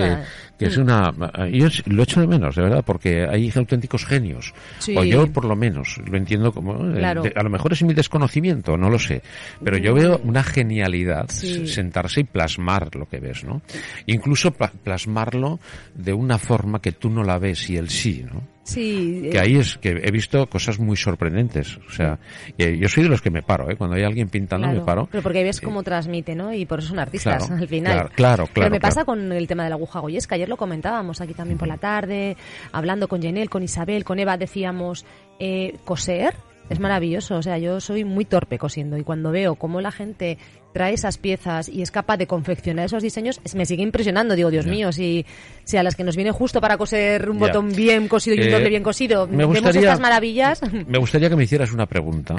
que, 0.57 0.65
es 0.65 0.77
una 0.77 1.11
yo 1.51 1.67
lo 1.85 2.03
echo 2.03 2.21
de 2.21 2.27
menos, 2.27 2.55
de 2.55 2.63
verdad, 2.63 2.83
porque 2.85 3.25
hay 3.29 3.51
auténticos 3.55 4.05
genios. 4.05 4.53
O 4.95 5.03
yo, 5.03 5.31
por 5.31 5.45
lo 5.45 5.55
menos, 5.55 5.97
lo 6.05 6.17
entiendo 6.17 6.51
como. 6.51 6.95
Eh, 6.95 7.33
a 7.35 7.43
lo 7.43 7.49
mejor 7.49 7.73
es 7.73 7.83
mi 7.83 7.93
desconocimiento, 7.93 8.77
no 8.77 8.89
lo 8.89 8.99
sé. 8.99 9.21
Pero 9.63 9.77
yo 9.77 9.93
veo 9.93 10.19
una 10.23 10.43
genialidad 10.43 11.29
sentarse 11.29 12.21
y 12.21 12.23
plasmar 12.23 12.95
lo 12.95 13.07
que 13.07 13.19
ves, 13.19 13.43
¿no? 13.43 13.61
Incluso 14.05 14.51
plasmarlo 14.51 15.59
de 15.95 16.13
una 16.13 16.37
forma 16.37 16.81
que 16.81 16.91
tú 16.91 17.09
no 17.09 17.23
la 17.23 17.37
ves 17.37 17.69
y 17.69 17.77
él 17.77 17.89
sí, 17.89 18.25
¿no? 18.31 18.58
Sí. 18.69 19.29
Que 19.31 19.39
ahí 19.39 19.55
es 19.55 19.77
que 19.77 19.89
he 19.89 20.11
visto 20.11 20.47
cosas 20.47 20.79
muy 20.79 20.95
sorprendentes. 20.95 21.77
O 21.87 21.91
sea, 21.91 22.19
yo 22.57 22.89
soy 22.89 23.03
de 23.03 23.09
los 23.09 23.21
que 23.21 23.31
me 23.31 23.41
paro, 23.41 23.69
¿eh? 23.69 23.75
Cuando 23.75 23.95
hay 23.95 24.03
alguien 24.03 24.29
pintando 24.29 24.67
me 24.67 24.81
paro. 24.81 25.07
Pero 25.11 25.23
porque 25.23 25.43
ves 25.43 25.61
cómo 25.61 25.83
transmite, 25.83 26.35
¿no? 26.35 26.53
Y 26.53 26.65
por 26.65 26.79
eso 26.79 26.89
son 26.89 26.99
artistas 26.99 27.49
al 27.49 27.67
final. 27.67 27.93
Claro, 27.93 28.09
claro, 28.15 28.43
claro. 28.45 28.51
Pero 28.53 28.69
me 28.69 28.79
pasa 28.79 29.05
con 29.05 29.31
el 29.31 29.47
tema 29.47 29.63
de 29.63 29.69
la 29.69 29.75
aguja 29.75 29.99
goyesca. 29.99 30.35
Ayer 30.35 30.49
lo 30.49 30.57
comentábamos 30.57 31.21
aquí 31.21 31.33
también 31.33 31.57
por 31.57 31.67
la 31.67 31.77
tarde, 31.77 32.37
hablando 32.71 33.07
con 33.07 33.21
Jenel, 33.21 33.49
con 33.49 33.63
Isabel, 33.63 34.03
con 34.03 34.19
Eva, 34.19 34.37
decíamos, 34.37 35.05
eh, 35.39 35.75
coser 35.85 36.33
es 36.69 36.79
maravilloso. 36.79 37.37
O 37.37 37.41
sea, 37.41 37.57
yo 37.57 37.79
soy 37.81 38.03
muy 38.03 38.25
torpe 38.25 38.57
cosiendo 38.57 38.97
y 38.97 39.03
cuando 39.03 39.31
veo 39.31 39.55
cómo 39.55 39.81
la 39.81 39.91
gente 39.91 40.37
trae 40.73 40.93
esas 40.93 41.17
piezas 41.17 41.67
y 41.67 41.81
es 41.81 41.91
capaz 41.91 42.17
de 42.17 42.27
confeccionar 42.27 42.85
esos 42.85 43.01
diseños, 43.01 43.41
me 43.55 43.65
sigue 43.65 43.83
impresionando. 43.83 44.35
Digo, 44.35 44.51
Dios 44.51 44.65
mío, 44.65 44.91
si, 44.91 45.25
si 45.63 45.77
a 45.77 45.83
las 45.83 45.95
que 45.95 46.03
nos 46.03 46.15
viene 46.15 46.31
justo 46.31 46.61
para 46.61 46.77
coser 46.77 47.29
un 47.29 47.39
botón 47.39 47.73
bien 47.73 48.07
cosido 48.07 48.35
y 48.35 48.41
un 48.41 48.51
doble 48.51 48.67
eh, 48.67 48.69
bien 48.69 48.83
cosido, 48.83 49.27
me 49.27 49.45
vemos 49.45 49.75
estas 49.75 49.99
maravillas. 49.99 50.61
Me 50.87 50.97
gustaría 50.97 51.29
que 51.29 51.35
me 51.35 51.43
hicieras 51.43 51.71
una 51.71 51.85
pregunta. 51.85 52.35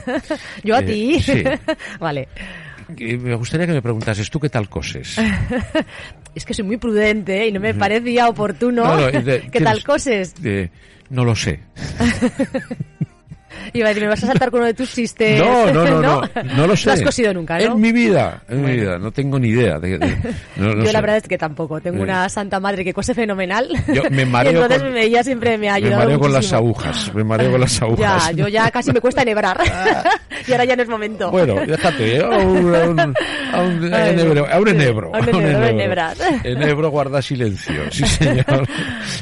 ¿Yo 0.64 0.76
a 0.76 0.80
eh, 0.80 0.82
ti? 0.82 1.20
Sí. 1.20 1.44
vale. 2.00 2.28
Me 2.96 3.34
gustaría 3.34 3.66
que 3.66 3.72
me 3.72 3.82
preguntases, 3.82 4.28
¿tú 4.30 4.40
qué 4.40 4.48
tal 4.48 4.68
coses? 4.68 5.16
es 6.34 6.44
que 6.44 6.54
soy 6.54 6.64
muy 6.64 6.76
prudente 6.76 7.46
y 7.46 7.52
no 7.52 7.60
me 7.60 7.72
parecía 7.74 8.28
oportuno. 8.28 8.96
¿Qué 9.10 9.60
tal 9.62 9.84
coses? 9.84 10.34
no 11.10 11.24
lo 11.24 11.36
sé. 11.36 11.60
Iba 13.72 13.86
a 13.86 13.88
decir, 13.88 14.02
me 14.02 14.08
vas 14.08 14.22
a 14.24 14.26
saltar 14.26 14.50
con 14.50 14.60
uno 14.60 14.66
de 14.68 14.74
tus 14.74 14.92
chistes. 14.94 15.38
No, 15.38 15.66
no, 15.72 15.84
no, 15.84 16.00
no, 16.00 16.22
no, 16.56 16.66
lo 16.66 16.76
sé. 16.76 16.86
No 16.88 16.92
has 16.94 17.02
cosido 17.02 17.32
nunca, 17.34 17.58
¿no? 17.58 17.74
En 17.74 17.80
mi 17.80 17.92
vida, 17.92 18.42
en 18.48 18.64
mi 18.64 18.72
vida, 18.72 18.98
no 18.98 19.10
tengo 19.12 19.38
ni 19.38 19.48
idea. 19.48 19.78
De, 19.78 19.98
de- 19.98 20.16
no- 20.56 20.74
Yo 20.80 20.86
sé. 20.86 20.92
la 20.92 21.00
verdad 21.00 21.16
es 21.18 21.28
que 21.28 21.38
tampoco. 21.38 21.80
Tengo 21.80 21.98
Eh. 21.98 22.02
una 22.02 22.28
santa 22.28 22.60
madre 22.60 22.84
que 22.84 22.92
cose 22.94 23.14
fenomenal. 23.14 23.68
Yo 23.92 24.02
me 24.10 24.24
mareo 24.26 24.52
y 24.52 24.54
entonces 24.56 24.82
con- 24.82 24.96
ella 24.96 25.22
siempre 25.22 25.58
me 25.58 25.68
ha 25.68 25.72
Me 25.72 25.76
ayudado 25.78 26.02
mareo 26.04 26.18
con 26.20 26.32
las 26.32 26.52
agujas, 26.52 27.14
me 27.14 27.24
mareo 27.24 27.50
con 27.52 27.60
las 27.60 27.80
agujas. 27.82 28.26
Ya, 28.26 28.32
yo 28.32 28.48
ya 28.48 28.70
casi 28.70 28.92
me 28.92 29.00
cuesta 29.00 29.22
enhebrar. 29.22 29.58
y 30.46 30.52
ahora 30.52 30.64
ya 30.64 30.76
no 30.76 30.82
es 30.82 30.88
momento. 30.88 31.30
Bueno, 31.30 31.54
déjate, 31.66 32.20
a 32.22 32.28
un, 32.28 32.74
a 32.74 32.84
un, 32.86 33.00
a 33.54 33.60
un 33.62 33.84
enebro, 33.84 34.46
a 34.50 34.58
un 34.58 34.68
enebro. 34.68 35.14
a 35.14 35.18
un 35.20 36.44
enebro, 36.44 36.90
guarda 36.90 37.20
silencio, 37.22 37.90
sí 37.90 38.04
señor. 38.06 38.66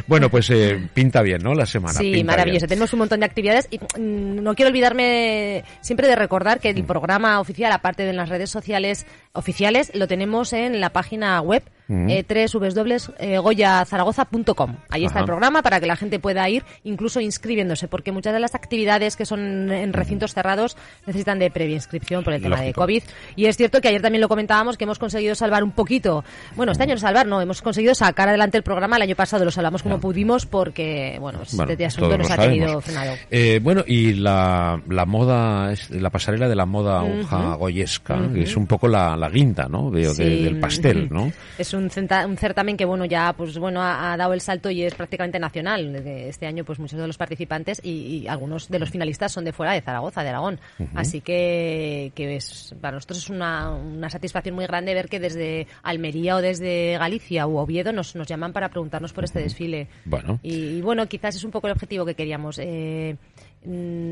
Bueno, 0.07 0.28
pues 0.31 0.49
eh, 0.50 0.78
pinta 0.95 1.23
bien, 1.23 1.43
¿no? 1.43 1.55
La 1.55 1.67
semana. 1.67 1.95
Sí, 1.99 2.23
maravilloso. 2.25 2.61
bien. 2.67 2.69
Tenemos 2.69 2.93
un 2.93 2.99
montón 3.00 3.21
de 3.21 3.26
actividades 3.26 3.69
y 3.71 3.78
mm, 3.78 4.38
no 4.42 4.54
quiero 4.54 4.68
olvidarme 4.68 5.64
siempre 5.80 6.09
de 6.09 6.16
recordar 6.16 6.61
que 6.61 6.71
el 6.71 6.85
programa 6.85 7.40
oficial, 7.40 7.73
aparte 7.73 8.04
de 8.04 8.11
en 8.11 8.16
las 8.16 8.28
redes 8.28 8.50
sociales 8.50 9.07
oficiales, 9.33 9.90
lo 9.95 10.09
tenemos 10.09 10.52
en 10.52 10.80
la 10.80 10.90
página 10.90 11.40
web 11.40 11.62
Mm. 11.88 12.09
eh, 12.11 12.25
www.goyazaragoza.com. 12.52 14.76
Ahí 14.90 15.04
está 15.04 15.21
el 15.21 15.25
programa 15.25 15.62
para 15.62 15.80
que 15.80 15.87
la 15.87 15.97
gente 15.97 16.18
pueda 16.18 16.49
ir 16.49 16.64
incluso 16.85 17.21
inscribiéndose, 17.21 17.88
porque 17.88 18.12
muchas 18.12 18.33
de 18.33 18.40
las 18.40 18.54
actividades 18.54 19.16
que 19.16 19.26
son 19.26 19.71
en 19.73 19.92
recintos 19.92 20.35
cerrados 20.35 20.76
necesitan 21.07 21.38
de 21.38 21.50
previa 21.50 21.75
inscripción 21.76 22.25
por 22.25 22.33
el 22.35 22.42
tema 22.42 22.61
de. 22.61 22.73
COVID. 22.73 23.02
Y 23.37 23.47
es 23.47 23.57
cierto 23.57 23.80
que 23.80 23.88
ayer 23.88 24.02
también 24.02 24.21
lo 24.21 24.28
comentábamos 24.28 24.76
que 24.76 24.85
hemos 24.85 24.99
conseguido 24.99 25.35
salvar 25.35 25.64
un 25.64 25.73
poquito. 25.73 26.25
Bueno, 26.57 26.73
este 26.73 26.85
año 26.85 26.95
no 26.95 27.00
salvar, 27.00 27.26
no, 27.26 27.40
hemos 27.40 27.62
conseguido 27.62 27.95
sacar 27.95 28.28
adelante 28.28 28.57
el 28.59 28.62
programa. 28.62 28.97
El 28.97 29.02
año 29.02 29.16
pasado 29.16 29.45
lo 29.45 29.50
salvamos 29.50 29.83
como 29.83 30.00
pudimos 30.00 30.47
porque, 30.47 31.16
bueno, 31.21 31.40
Bueno, 31.52 31.73
este 31.73 31.87
asunto 31.87 32.18
nos 32.18 32.30
ha 32.30 32.37
tenido 32.37 32.80
frenado. 32.80 33.14
Eh, 33.30 33.61
bueno, 33.62 33.85
y 33.87 34.14
la, 34.14 34.80
la 34.88 35.07
moda, 35.07 35.73
la 35.90 36.11
pasarela 36.11 36.49
de 36.49 36.57
la 36.57 36.66
moda 36.66 37.02
hoja 37.02 37.54
goyesca, 37.54 38.18
que 38.33 38.42
es 38.42 38.57
un 38.57 38.66
poco 38.66 38.88
la, 38.88 39.16
la 39.16 39.28
guinda, 39.30 39.68
¿no? 39.68 39.90
Veo, 39.90 40.14
de- 40.14 40.28
Sí. 40.28 40.45
del 40.45 40.61
pastel, 40.61 41.09
¿no? 41.11 41.33
Es 41.59 41.73
un, 41.78 41.90
un 42.26 42.37
certamen 42.37 42.76
que 42.76 42.85
bueno 42.85 43.04
ya 43.04 43.32
pues 43.32 43.58
bueno 43.58 43.80
ha, 43.80 44.12
ha 44.12 44.16
dado 44.16 44.35
el 44.35 44.40
salto 44.40 44.70
y 44.70 44.82
es 44.82 44.94
prácticamente 44.94 45.38
nacional. 45.38 45.94
Este 45.97 46.47
año 46.47 46.64
pues 46.64 46.78
muchos 46.78 46.99
de 46.99 47.06
los 47.06 47.16
participantes 47.16 47.80
y, 47.82 47.90
y 47.90 48.28
algunos 48.28 48.68
de 48.68 48.78
los 48.78 48.90
finalistas 48.90 49.32
son 49.32 49.44
de 49.44 49.52
fuera 49.52 49.73
de 49.73 49.80
Zaragoza, 49.80 50.23
de 50.23 50.28
Aragón. 50.28 50.61
Así 50.94 51.20
que, 51.20 52.12
que 52.14 52.37
es, 52.37 52.75
para 52.80 52.97
nosotros 52.97 53.18
es 53.18 53.30
una, 53.30 53.70
una 53.70 54.11
satisfacción 54.11 54.54
muy 54.54 54.66
grande 54.66 54.94
ver 54.94 55.08
que 55.08 55.20
desde 55.20 55.66
Almería 55.82 56.37
o 56.37 56.40
desde 56.40 56.99
Galicia 56.99 57.47
u 57.47 57.58
Oviedo 57.58 57.92
nos, 57.92 58.14
nos 58.16 58.26
llaman 58.26 58.52
para 58.52 58.68
preguntarnos 58.68 59.12
por 59.12 59.25
este 59.25 59.40
desfile. 59.40 59.88
Bueno. 60.04 60.40
Y, 60.42 60.54
y, 60.54 60.80
bueno, 60.82 61.06
quizás 61.06 61.37
es 61.37 61.44
un 61.44 61.50
poco 61.50 61.66
el 61.68 61.73
objetivo 61.73 62.04
que 62.04 62.14
queríamos. 62.14 62.58
eh, 62.58 63.16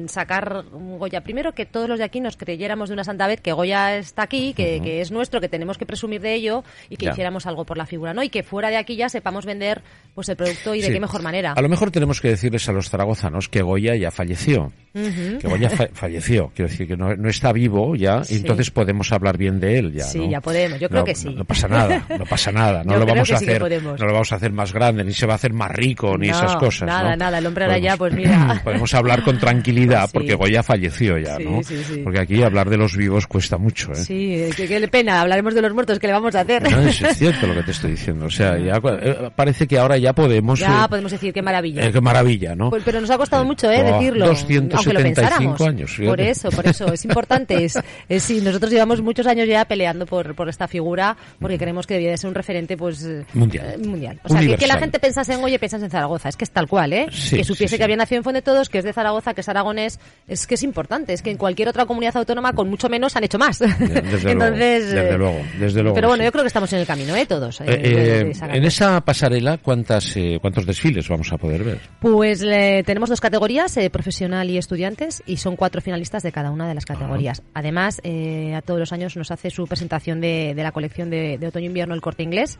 sacar 0.08 0.64
un 0.72 0.98
Goya. 0.98 1.22
Primero 1.22 1.52
que 1.52 1.66
todos 1.66 1.88
los 1.88 1.98
de 1.98 2.04
aquí 2.04 2.20
nos 2.20 2.36
creyéramos 2.36 2.88
de 2.88 2.94
una 2.94 3.04
santa 3.04 3.26
vez 3.26 3.40
que 3.40 3.52
Goya 3.52 3.96
está 3.96 4.22
aquí, 4.22 4.52
que, 4.54 4.80
que 4.82 5.00
es 5.00 5.10
nuestro, 5.10 5.40
que 5.40 5.48
tenemos 5.48 5.78
que 5.78 5.86
presumir 5.86 6.20
de 6.20 6.34
ello 6.34 6.64
y 6.90 6.96
que 6.96 7.06
Ya. 7.06 7.12
hiciéramos 7.12 7.46
algo 7.46 7.64
por 7.64 7.76
la 7.78 7.86
figura, 7.86 8.12
¿no? 8.14 8.22
Y 8.22 8.28
que 8.28 8.42
fuera 8.42 8.68
de 8.70 8.76
aquí 8.76 8.96
ya 8.96 9.08
sepamos 9.08 9.46
vender 9.46 9.82
pues 10.14 10.28
el 10.28 10.36
producto 10.36 10.74
y 10.74 10.80
de 10.82 10.90
qué 10.92 11.00
mejor 11.00 11.22
manera. 11.22 11.52
A 11.52 11.60
lo 11.62 11.68
mejor 11.68 11.90
tenemos 11.90 12.20
que 12.20 12.28
decirles 12.28 12.68
a 12.68 12.72
los 12.72 12.90
zaragozanos 12.90 13.48
que 13.48 13.62
Goya 13.62 13.94
ya 13.96 14.10
falleció. 14.10 14.72
Que 14.92 15.40
Goya 15.46 15.68
fa- 15.70 15.88
falleció. 15.92 16.50
Quiero 16.54 16.70
decir 16.70 16.88
que 16.88 16.96
no, 16.96 17.14
no 17.14 17.28
está 17.28 17.52
vivo 17.52 17.94
ya, 17.96 18.24
Sí. 18.24 18.34
y 18.34 18.36
entonces 18.38 18.70
podemos 18.70 19.12
hablar 19.12 19.36
bien 19.36 19.60
de 19.60 19.78
él 19.78 19.92
ya. 19.92 20.04
Sí, 20.04 20.18
¿no? 20.20 20.30
ya 20.30 20.40
podemos. 20.40 20.80
Yo 20.80 20.88
creo 20.88 21.00
No, 21.00 21.04
que 21.04 21.14
sí. 21.14 21.34
No, 21.34 21.44
pasa 21.44 21.68
nada, 21.68 22.06
no 22.18 22.24
pasa 22.24 22.50
nada. 22.50 22.82
No 22.82 22.92
Yo 22.96 22.98
lo 23.00 23.06
vamos 23.06 23.30
a 23.30 23.36
hacer, 23.36 23.60
no 23.82 23.96
lo 24.06 24.12
vamos 24.12 24.32
a 24.32 24.36
hacer 24.36 24.52
más 24.52 24.72
grande, 24.72 25.04
ni 25.04 25.12
se 25.12 25.26
va 25.26 25.34
a 25.34 25.36
hacer 25.36 25.52
más 25.52 25.70
rico, 25.70 26.16
ni 26.18 26.28
esas 26.30 26.56
cosas. 26.56 26.86
nada, 26.88 27.14
nada, 27.16 27.38
el 27.38 27.46
hombre 27.46 27.64
ahora 27.64 27.76
Podemos- 27.76 27.92
ya, 27.92 27.96
pues 27.98 28.14
mira. 28.14 28.60
Podemos 28.64 28.94
hablar 28.94 29.22
con 29.22 29.35
tranquilidad, 29.38 30.06
Sí. 30.06 30.10
porque 30.14 30.34
Goya 30.34 30.62
falleció 30.62 31.18
ya, 31.18 31.36
Sí, 31.36 31.44
¿no? 31.44 31.62
sí. 31.62 32.00
Porque 32.04 32.18
aquí 32.20 32.42
hablar 32.42 32.70
de 32.70 32.76
los 32.76 32.96
vivos 32.96 33.26
cuesta 33.26 33.58
mucho, 33.58 33.92
¿eh? 33.92 33.96
Sí, 33.96 34.48
qué, 34.56 34.66
qué 34.68 34.88
pena. 34.88 35.20
Hablaremos 35.20 35.54
de 35.54 35.62
los 35.62 35.72
muertos, 35.74 35.98
¿qué 35.98 36.06
le 36.06 36.12
vamos 36.12 36.34
a 36.34 36.40
hacer? 36.40 36.62
No, 36.70 36.80
es, 36.80 37.00
es 37.02 37.16
cierto 37.18 37.46
lo 37.46 37.54
que 37.54 37.62
te 37.62 37.70
estoy 37.70 37.92
diciendo. 37.92 38.26
O 38.26 38.30
sea, 38.30 38.58
ya 38.58 38.80
eh, 38.84 39.30
parece 39.34 39.66
que 39.66 39.78
ahora 39.78 39.96
ya 39.98 40.12
podemos. 40.12 40.58
ya 40.60 40.84
eh, 40.84 40.88
podemos 40.88 41.12
decir 41.12 41.32
qué 41.32 41.42
maravilla. 41.42 41.84
eh, 41.86 41.92
qué 41.92 42.00
maravilla, 42.00 42.54
¿no? 42.54 42.70
Pues, 42.70 42.82
pero 42.84 43.00
nos 43.00 43.10
ha 43.10 43.18
costado 43.18 43.44
mucho, 43.44 43.70
¿eh? 43.70 43.82
Oh, 43.82 43.98
decirlo. 43.98 44.26
275 44.26 44.76
aunque 44.76 44.92
lo 44.92 45.00
pensáramos. 45.02 45.60
años, 45.60 45.90
fíjate. 45.90 46.08
Por 46.08 46.20
eso, 46.20 46.50
por 46.50 46.66
eso. 46.66 46.92
Es 46.92 47.04
importante. 47.04 47.64
Es, 47.64 47.78
es- 48.08 48.22
sí, 48.22 48.40
nosotros 48.42 48.70
llevamos 48.72 49.00
muchos 49.02 49.26
años 49.26 49.46
ya 49.48 49.64
peleando 49.64 50.06
por, 50.06 50.34
por 50.34 50.48
esta 50.48 50.66
figura 50.68 51.16
porque 51.40 51.58
creemos 51.58 51.86
que 51.86 51.94
debía 51.94 52.10
de 52.10 52.16
ser 52.18 52.28
un 52.28 52.34
referente, 52.34 52.76
pues... 52.76 53.06
Mundial. 53.34 53.78
mundial. 53.78 54.20
O 54.24 54.28
sea, 54.28 54.40
que, 54.40 54.56
que 54.56 54.66
la 54.66 54.78
gente 54.78 54.98
pensase 54.98 55.32
en 55.34 55.40
Goya 55.40 55.54
y 55.56 55.58
pensase 55.58 55.84
en 55.84 55.90
Zaragoza. 55.90 56.28
Es 56.28 56.36
que 56.36 56.44
es 56.44 56.50
tal 56.50 56.66
cual, 56.68 56.92
¿eh? 56.92 57.06
Que 57.30 57.44
supiese 57.44 57.76
que 57.78 57.84
había 57.84 57.96
nacido 57.96 58.18
en 58.18 58.24
Fuente 58.24 58.42
Todos, 58.42 58.68
que 58.68 58.78
es 58.78 58.84
de 58.84 58.92
Zaragoza, 58.92 59.25
que 59.34 59.40
es 59.42 59.48
aragonés. 59.48 59.98
Es 60.28 60.46
que 60.46 60.54
es 60.54 60.62
importante. 60.62 61.12
Es 61.12 61.22
que 61.22 61.30
en 61.30 61.36
cualquier 61.36 61.68
otra 61.68 61.86
comunidad 61.86 62.16
autónoma, 62.16 62.52
con 62.52 62.68
mucho 62.68 62.88
menos, 62.88 63.16
han 63.16 63.24
hecho 63.24 63.38
más. 63.38 63.58
Desde 63.58 63.74
Entonces... 64.32 64.34
luego, 64.34 64.56
desde 64.56 65.08
eh, 65.14 65.18
luego, 65.18 65.38
desde 65.58 65.82
luego. 65.82 65.94
Pero 65.94 66.08
bueno, 66.08 66.22
sí. 66.22 66.26
yo 66.26 66.32
creo 66.32 66.42
que 66.44 66.48
estamos 66.48 66.72
en 66.72 66.78
el 66.80 66.86
camino, 66.86 67.14
¿eh? 67.16 67.26
Todos. 67.26 67.60
eh, 67.60 67.64
Eh, 67.68 68.32
eh, 68.32 68.32
en 68.52 68.64
esa 68.64 69.00
pasarela, 69.02 69.58
¿cuántas, 69.58 70.16
eh, 70.16 70.38
¿cuántos 70.40 70.66
desfiles 70.66 71.08
vamos 71.08 71.32
a 71.32 71.36
poder 71.38 71.64
ver? 71.64 71.78
Pues 72.00 72.42
le- 72.42 72.82
tenemos 72.84 73.08
dos 73.08 73.20
categorías, 73.20 73.76
eh, 73.76 73.90
profesional 73.90 74.48
y 74.50 74.58
estudiantes, 74.58 75.22
y 75.26 75.36
son 75.38 75.56
cuatro 75.56 75.80
finalistas 75.80 76.22
de 76.22 76.32
cada 76.32 76.50
una 76.50 76.68
de 76.68 76.74
las 76.74 76.84
categorías. 76.86 77.42
Además, 77.54 78.00
eh, 78.04 78.54
a 78.54 78.62
todos 78.62 78.80
los 78.80 78.92
años 78.92 79.16
nos 79.16 79.30
hace 79.30 79.50
su 79.50 79.66
presentación 79.66 80.20
de, 80.20 80.52
de 80.54 80.62
la 80.62 80.72
colección 80.72 81.10
de, 81.10 81.38
de 81.38 81.46
otoño-invierno 81.48 81.94
El 81.94 82.00
Corte 82.00 82.22
Inglés, 82.22 82.58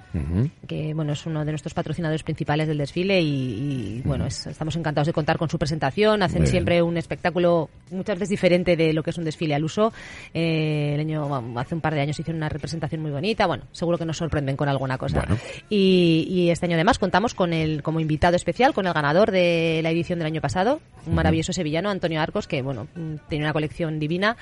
que 0.66 0.94
bueno 0.94 1.12
es 1.12 1.24
uno 1.26 1.44
de 1.44 1.52
nuestros 1.52 1.74
patrocinadores 1.74 2.22
principales 2.22 2.68
del 2.68 2.78
desfile 2.78 3.20
y, 3.20 3.26
y, 3.26 4.02
bueno 4.04 4.26
es- 4.26 4.46
estamos 4.46 4.76
encantados 4.76 5.06
de 5.06 5.12
contar 5.12 5.36
con 5.38 5.48
su 5.48 5.58
presentación. 5.58 6.22
Hacen. 6.22 6.42
Siempre 6.56 6.82
un 6.82 6.96
espectáculo 6.96 7.68
muchas 7.90 8.16
veces 8.18 8.30
diferente 8.30 8.76
de 8.76 8.92
lo 8.92 9.02
que 9.02 9.10
es 9.10 9.18
un 9.18 9.24
desfile 9.24 9.54
al 9.54 9.64
uso. 9.64 9.92
Eh, 10.34 10.92
el 10.94 11.00
año 11.00 11.54
hace 11.56 11.74
un 11.74 11.80
par 11.80 11.94
de 11.94 12.00
años 12.00 12.18
hicieron 12.18 12.38
una 12.38 12.48
representación 12.48 13.02
muy 13.02 13.10
bonita. 13.10 13.46
Bueno, 13.46 13.64
seguro 13.72 13.98
que 13.98 14.04
nos 14.04 14.16
sorprenden 14.16 14.56
con 14.56 14.68
alguna 14.68 14.98
cosa. 14.98 15.20
Bueno. 15.20 15.40
Y, 15.68 16.26
y 16.28 16.50
este 16.50 16.66
año 16.66 16.74
además 16.74 16.98
contamos 16.98 17.34
con 17.34 17.52
el 17.52 17.82
como 17.82 18.00
invitado 18.00 18.36
especial 18.36 18.72
con 18.72 18.86
el 18.86 18.92
ganador 18.92 19.30
de 19.30 19.80
la 19.82 19.90
edición 19.90 20.18
del 20.18 20.26
año 20.26 20.40
pasado, 20.40 20.80
un 21.06 21.14
maravilloso 21.14 21.52
sevillano 21.52 21.90
Antonio 21.90 22.20
Arcos 22.20 22.46
que 22.46 22.62
bueno 22.62 22.86
tiene 23.28 23.44
una 23.44 23.52
colección 23.52 23.98
divina 23.98 24.36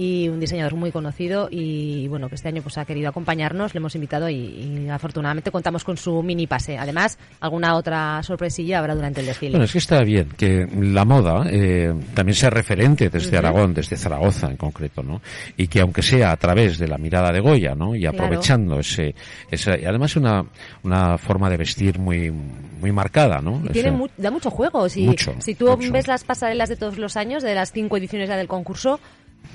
y 0.00 0.28
un 0.28 0.38
diseñador 0.38 0.76
muy 0.76 0.92
conocido 0.92 1.48
y 1.50 2.06
bueno 2.06 2.28
que 2.28 2.36
este 2.36 2.46
año 2.48 2.62
pues 2.62 2.78
ha 2.78 2.84
querido 2.84 3.08
acompañarnos 3.08 3.74
le 3.74 3.78
hemos 3.78 3.96
invitado 3.96 4.28
y, 4.30 4.36
y 4.36 4.88
afortunadamente 4.88 5.50
contamos 5.50 5.82
con 5.82 5.96
su 5.96 6.22
mini 6.22 6.46
pase 6.46 6.78
además 6.78 7.18
alguna 7.40 7.74
otra 7.74 8.22
sorpresilla 8.22 8.78
habrá 8.78 8.94
durante 8.94 9.20
el 9.20 9.26
desfile 9.26 9.50
Bueno, 9.52 9.64
es 9.64 9.72
que 9.72 9.78
está 9.78 10.02
bien 10.04 10.28
que 10.36 10.68
la 10.80 11.04
moda 11.04 11.44
eh, 11.50 11.92
también 12.14 12.36
sea 12.36 12.48
referente 12.50 13.10
desde 13.10 13.36
Aragón, 13.38 13.74
desde 13.74 13.96
Zaragoza 13.96 14.48
en 14.48 14.56
concreto, 14.56 15.02
¿no? 15.02 15.20
Y 15.56 15.66
que 15.66 15.80
aunque 15.80 16.02
sea 16.02 16.30
a 16.30 16.36
través 16.36 16.78
de 16.78 16.86
la 16.86 16.96
mirada 16.96 17.32
de 17.32 17.40
Goya, 17.40 17.74
¿no? 17.74 17.96
Y 17.96 18.02
Claro. 18.02 18.18
aprovechando 18.18 18.78
ese, 18.78 19.16
ese, 19.50 19.80
y 19.82 19.84
además 19.84 20.14
una, 20.14 20.44
una 20.84 21.18
forma 21.18 21.50
de 21.50 21.56
vestir 21.56 21.98
muy, 21.98 22.30
muy 22.30 22.92
marcada, 22.92 23.40
¿no? 23.40 23.60
Y 23.64 23.70
tiene 23.70 23.88
Ese- 23.88 23.96
mu- 23.98 24.06
da 24.16 24.30
mucho 24.30 24.50
juego. 24.50 24.88
Si, 24.88 25.02
Mucho, 25.04 25.34
si 25.40 25.56
tú 25.56 25.66
mucho. 25.76 25.92
ves 25.92 26.06
las 26.06 26.22
pasarelas 26.22 26.68
de 26.68 26.76
todos 26.76 26.98
los 26.98 27.16
años, 27.16 27.42
de 27.42 27.54
las 27.56 27.72
cinco 27.72 27.96
ediciones 27.96 28.28
ya 28.28 28.36
del 28.36 28.46
concurso, 28.48 29.00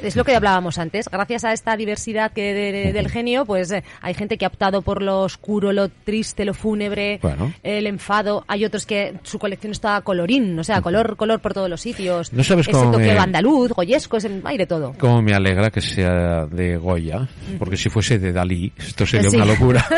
es 0.02 0.16
lo 0.16 0.24
que 0.25 0.36
hablábamos 0.36 0.78
antes. 0.80 1.08
Gracias 1.10 1.44
a 1.44 1.54
esta 1.54 1.78
diversidad 1.78 2.32
que 2.32 2.54
de- 2.54 2.72
de- 2.72 2.94
del 2.94 3.10
genio, 3.10 3.46
pues 3.46 3.72
eh, 3.72 3.84
hay 4.02 4.13
gente 4.16 4.38
que 4.38 4.46
ha 4.46 4.48
optado 4.48 4.82
por 4.82 5.02
lo 5.02 5.22
oscuro, 5.22 5.72
lo 5.72 5.90
triste, 5.90 6.46
lo 6.46 6.54
fúnebre, 6.54 7.20
Bueno. 7.22 7.54
el 7.63 7.86
enfado. 7.88 8.44
Hay 8.48 8.66
otros 8.66 8.86
que 8.86 9.13
su 9.24 9.38
colección 9.40 9.72
está 9.72 10.02
colorín, 10.02 10.58
o 10.60 10.63
sea, 10.63 10.82
color, 10.82 11.16
color 11.16 11.40
por 11.42 11.54
todos 11.54 11.70
los 11.70 11.80
sitios. 11.82 12.34
No 12.34 12.44
sabes 12.44 12.68
cómo 12.68 12.92
toque 12.92 13.06
me- 13.13 13.18
andaluz, 13.20 13.72
goyesco, 13.72 14.18
ese, 14.18 14.42
hay 14.44 14.58
de 14.58 14.66
todo. 14.66 14.94
Cómo 15.00 15.22
me 15.22 15.34
alegra 15.34 15.70
que 15.70 15.82
sea 15.82 16.46
de 16.48 16.78
Goya, 16.78 17.28
porque 17.60 17.78
si 17.78 17.90
fuese 17.90 18.18
de 18.20 18.34
Dalí, 18.34 18.74
esto 18.78 19.06
sería 19.06 19.30
Sí. 19.30 19.36
una 19.38 19.46
locura. 19.46 19.86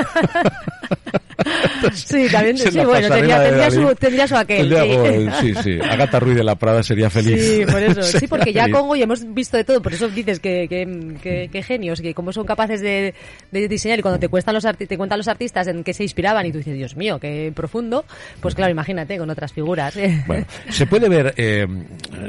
Sí, 1.95 2.27
también, 2.31 2.57
sí, 2.57 2.69
bueno, 2.79 3.07
tendría, 3.09 3.43
tendría 3.43 3.71
su, 3.71 3.95
tendría 3.95 4.27
su 4.27 4.35
aquel. 4.35 4.69
Tendría- 4.69 5.39
sí. 5.41 5.53
sí, 5.53 5.61
sí. 5.63 5.79
Agatha 5.81 6.19
Ruiz 6.19 6.35
de 6.37 6.43
la 6.43 6.55
Prada 6.55 6.83
sería 6.83 7.09
feliz. 7.09 7.41
Sí, 7.41 7.65
por 7.65 7.81
eso. 7.81 8.01
Sí, 8.19 8.27
porque 8.27 8.53
ya 8.53 8.63
feliz. 8.63 8.75
con 8.77 8.87
Goya 8.87 9.03
hemos 9.03 9.33
visto 9.33 9.57
de 9.57 9.63
todo, 9.63 9.81
por 9.81 9.93
eso 9.93 10.07
dices 10.09 10.39
que, 10.39 10.67
que, 10.69 11.15
que- 11.21 11.49
que 11.51 11.63
genios, 11.63 12.01
que 12.01 12.13
cómo 12.13 12.31
son 12.31 12.45
capaces 12.45 12.81
de, 12.81 13.13
de 13.51 13.67
diseñar 13.67 13.99
y 13.99 14.01
cuando 14.01 14.19
te, 14.19 14.27
cuestan 14.29 14.53
los 14.55 14.65
arti- 14.65 14.87
te 14.87 14.97
cuentan 14.97 15.17
los 15.19 15.27
artistas 15.27 15.67
en 15.67 15.83
qué 15.83 15.93
se 15.93 16.03
inspiraban 16.03 16.45
y 16.45 16.51
tú 16.51 16.59
dices, 16.59 16.75
Dios 16.75 16.95
mío, 16.95 17.19
qué 17.19 17.51
profundo, 17.55 18.05
pues 18.41 18.55
claro, 18.55 18.71
imagínate 18.71 19.17
con 19.17 19.29
otras 19.29 19.51
figuras. 19.53 19.95
Bueno, 20.27 20.45
se 20.69 20.85
puede 20.87 21.09
ver, 21.09 21.33
eh, 21.37 21.65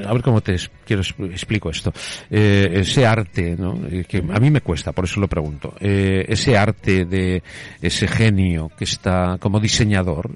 a 0.07 0.13
ver 0.13 0.23
cómo 0.23 0.41
te 0.41 0.55
es- 0.55 0.71
quiero 0.85 1.03
explico 1.03 1.71
esto, 1.71 1.93
Eh, 2.31 2.69
ese 2.81 3.07
arte, 3.07 3.57
¿no? 3.59 3.79
Eh, 3.91 4.05
que 4.09 4.19
a 4.19 4.41
mí 4.41 4.51
me 4.51 4.61
cuesta, 4.61 4.93
por 4.93 5.05
eso 5.05 5.21
lo 5.21 5.29
pregunto, 5.29 5.75
Eh, 5.81 6.25
ese 6.29 6.57
arte 6.57 7.05
de 7.05 7.43
ese 7.83 8.07
genio 8.09 8.71
que 8.77 8.85
está 8.85 9.37
como 9.47 9.61
diseñador, 9.61 10.29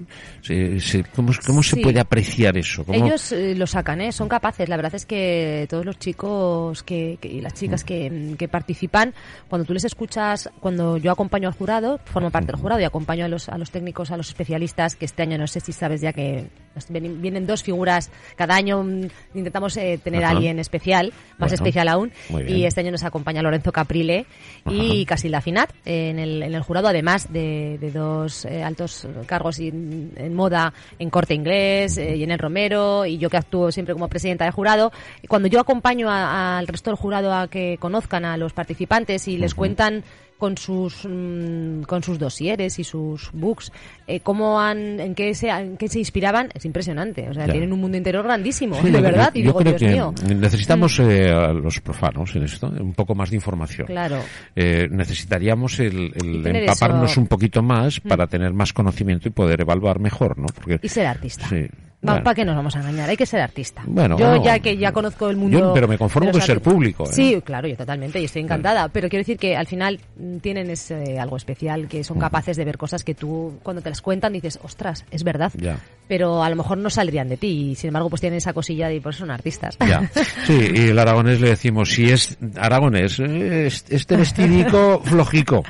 ¿cómo, 1.17 1.33
cómo 1.45 1.65
se 1.65 1.79
puede 1.79 1.99
apreciar 1.99 2.57
eso? 2.57 2.85
Ellos 2.93 3.33
eh, 3.33 3.57
lo 3.57 3.67
sacan, 3.67 4.01
¿eh? 4.01 4.13
son 4.13 4.29
capaces. 4.29 4.69
La 4.69 4.77
verdad 4.77 4.95
es 4.95 5.05
que 5.05 5.67
todos 5.69 5.85
los 5.85 5.99
chicos 5.99 6.85
que, 6.85 7.19
y 7.21 7.41
las 7.41 7.55
chicas 7.55 7.83
que, 7.83 8.37
que, 8.39 8.47
participan, 8.47 9.13
cuando 9.49 9.67
tú 9.67 9.75
les 9.75 9.85
escuchas, 9.85 10.49
cuando 10.61 10.97
yo 10.97 11.11
acompaño 11.11 11.49
al 11.49 11.55
jurado, 11.55 11.99
formo 12.05 12.31
parte 12.31 12.53
del 12.53 12.61
jurado 12.61 12.81
y 12.81 12.85
acompaño 12.85 13.25
a 13.25 13.29
los, 13.29 13.49
a 13.49 13.59
los 13.59 13.73
técnicos, 13.73 14.13
a 14.13 14.17
los 14.17 14.29
especialistas, 14.29 14.95
que 14.95 15.07
este 15.07 15.23
año 15.23 15.39
no 15.39 15.49
sé 15.49 15.59
si 15.59 15.73
sabes 15.73 16.01
ya 16.01 16.13
que 16.13 16.47
vienen 16.89 17.49
dos 17.49 17.65
figuras 17.65 18.13
cada 18.37 18.55
año, 18.55 18.85
mm, 18.85 19.09
intentamos 19.35 19.77
eh, 19.77 19.99
tener 20.03 20.25
a 20.25 20.31
alguien 20.31 20.61
especial, 20.61 21.13
más 21.37 21.51
especial 21.51 21.89
aún, 21.89 22.13
y 22.47 22.65
este 22.65 22.79
año 22.79 22.93
nos 22.93 23.03
acompaña 23.03 23.43
Lorenzo 23.43 23.73
Caprile 23.73 24.27
y 24.67 25.05
Casilda 25.05 25.41
Finat 25.41 25.73
en 25.85 26.21
el, 26.21 26.45
en 26.45 26.55
el 26.55 26.63
jurado, 26.63 26.87
además 26.87 27.33
de, 27.33 27.77
de 27.81 27.91
dos 27.91 28.45
eh, 28.45 28.63
altos 28.63 29.00
cargos 29.27 29.59
en, 29.59 30.13
en, 30.17 30.35
moda 30.35 30.73
en 30.99 31.11
Corte 31.11 31.35
Inglés 31.35 31.99
eh, 31.99 32.17
y 32.17 32.23
en 32.23 32.31
el 32.31 32.39
Romero, 32.39 33.07
y 33.07 33.19
yo 33.19 33.31
que 33.31 33.37
actúo 33.37 33.73
siempre 33.73 33.95
como 33.95 34.09
presidenta 34.09 34.45
del 34.45 34.53
jurado. 34.53 34.93
Cuando 35.29 35.49
yo 35.49 35.61
acompaño 35.61 36.09
al 36.11 36.67
resto 36.67 36.91
del 36.91 36.97
jurado 36.97 37.33
a 37.33 37.49
que 37.49 37.77
conozcan 37.79 38.25
a 38.25 38.37
los 38.37 38.53
participantes 38.53 39.29
y 39.29 39.37
les 39.37 39.55
cuentan 39.55 40.05
con 40.41 40.57
sus 40.57 41.05
mm, 41.05 41.83
con 41.83 42.03
sus 42.03 42.19
dosieres 42.19 42.79
y 42.79 42.85
sus 42.85 43.31
books, 43.33 43.71
eh, 44.07 44.21
cómo 44.21 44.61
han, 44.61 44.99
en 44.99 45.15
qué 45.15 45.35
se, 45.35 45.51
en 45.51 45.77
qué 45.77 45.87
se 45.87 46.01
inspiraban, 46.01 46.49
es 46.55 46.65
impresionante. 46.65 47.29
O 47.29 47.35
sea, 47.35 47.47
tienen 47.47 47.73
un 47.73 47.81
mundo 47.81 47.97
interior 47.97 48.25
grandísimo, 48.25 48.81
de 48.83 49.01
verdad. 49.01 49.31
y 49.35 49.43
digo, 49.43 49.63
Dios 49.63 49.81
mío. 49.83 50.15
Necesitamos 50.27 50.99
mm. 50.99 51.11
eh, 51.11 51.31
a 51.31 51.53
los 51.53 51.81
profanos 51.81 52.35
en 52.35 52.45
esto, 52.45 52.67
un 52.69 52.95
poco 52.95 53.15
más 53.15 53.31
de 53.31 53.37
información. 53.37 53.87
Claro. 53.87 54.21
Eh, 54.57 54.89
necesitaríamos 54.91 55.79
el, 55.79 56.13
empaparnos 56.45 57.17
un 57.19 57.27
poquito 57.27 57.63
más 57.63 58.03
mm. 58.03 58.09
para 58.09 58.27
tener 58.27 58.53
más 58.53 58.73
conocimiento 58.73 59.29
y 59.29 59.33
poder 59.33 59.61
evaluar 59.61 60.01
mejor, 60.01 60.39
¿no? 60.39 60.47
Porque, 60.47 60.81
y 60.83 60.89
ser 60.89 61.07
artista. 61.07 61.47
Sí. 61.49 61.69
¿Para 62.01 62.35
qué 62.35 62.45
nos 62.45 62.57
vamos 62.57 62.75
a 62.77 62.81
engañar? 62.81 63.11
Hay 63.11 63.17
que 63.17 63.27
ser 63.27 63.41
artista. 63.41 63.83
Bueno, 63.87 64.19
yo 64.19 64.43
ya 64.43 64.59
que 64.59 64.77
ya 64.77 64.93
conozco 64.93 65.29
el 65.29 65.37
mundo. 65.37 65.73
pero 65.75 65.87
me 65.87 65.99
conformo 65.99 66.31
con 66.31 66.41
ser 66.41 66.61
público. 66.61 67.05
¿eh? 67.05 67.13
Sí, 67.13 67.43
claro, 67.45 67.69
yo 67.69 67.77
totalmente, 67.77 68.21
y 68.21 68.25
estoy 68.25 68.43
encantada. 68.43 68.89
Pero 68.89 69.09
quiero 69.09 69.21
decir 69.21 69.39
que 69.39 69.57
al 69.57 69.67
final 69.67 70.01
tienen 70.41 70.71
ese, 70.71 71.19
algo 71.19 71.37
especial, 71.37 71.89
que 71.89 72.03
son 72.05 72.19
capaces 72.19 72.57
de 72.57 72.65
ver 72.65 72.79
cosas 72.79 73.05
que 73.05 73.15
tú, 73.15 73.59
cuando 73.63 73.83
te 73.83 73.91
las 73.91 74.01
cuentan, 74.01 74.33
dices, 74.33 74.59
ostras, 74.63 75.05
es 75.11 75.25
verdad. 75.25 75.53
Ya. 75.57 75.79
Pero 76.09 76.43
a 76.43 76.51
lo 76.51 76.57
mejor 76.57 76.79
no 76.79 76.91
saldrían 76.91 77.29
de 77.29 77.37
ti, 77.37 77.71
y 77.71 77.75
sin 77.75 77.89
embargo, 77.89 78.09
pues 78.09 78.21
tienen 78.21 78.39
esa 78.39 78.53
cosilla 78.53 78.89
por 79.01 79.13
eso 79.13 79.21
son 79.21 79.31
artistas. 79.31 79.77
Ya. 79.87 80.11
Sí, 80.47 80.71
y 80.75 80.89
el 80.89 80.99
aragonés 80.99 81.41
le 81.41 81.51
decimos, 81.51 81.91
si 81.91 82.11
es 82.11 82.37
aragonés, 82.57 83.21
es, 83.21 83.85
este 83.89 84.17
vestidico 84.17 85.01
flojico. 85.05 85.63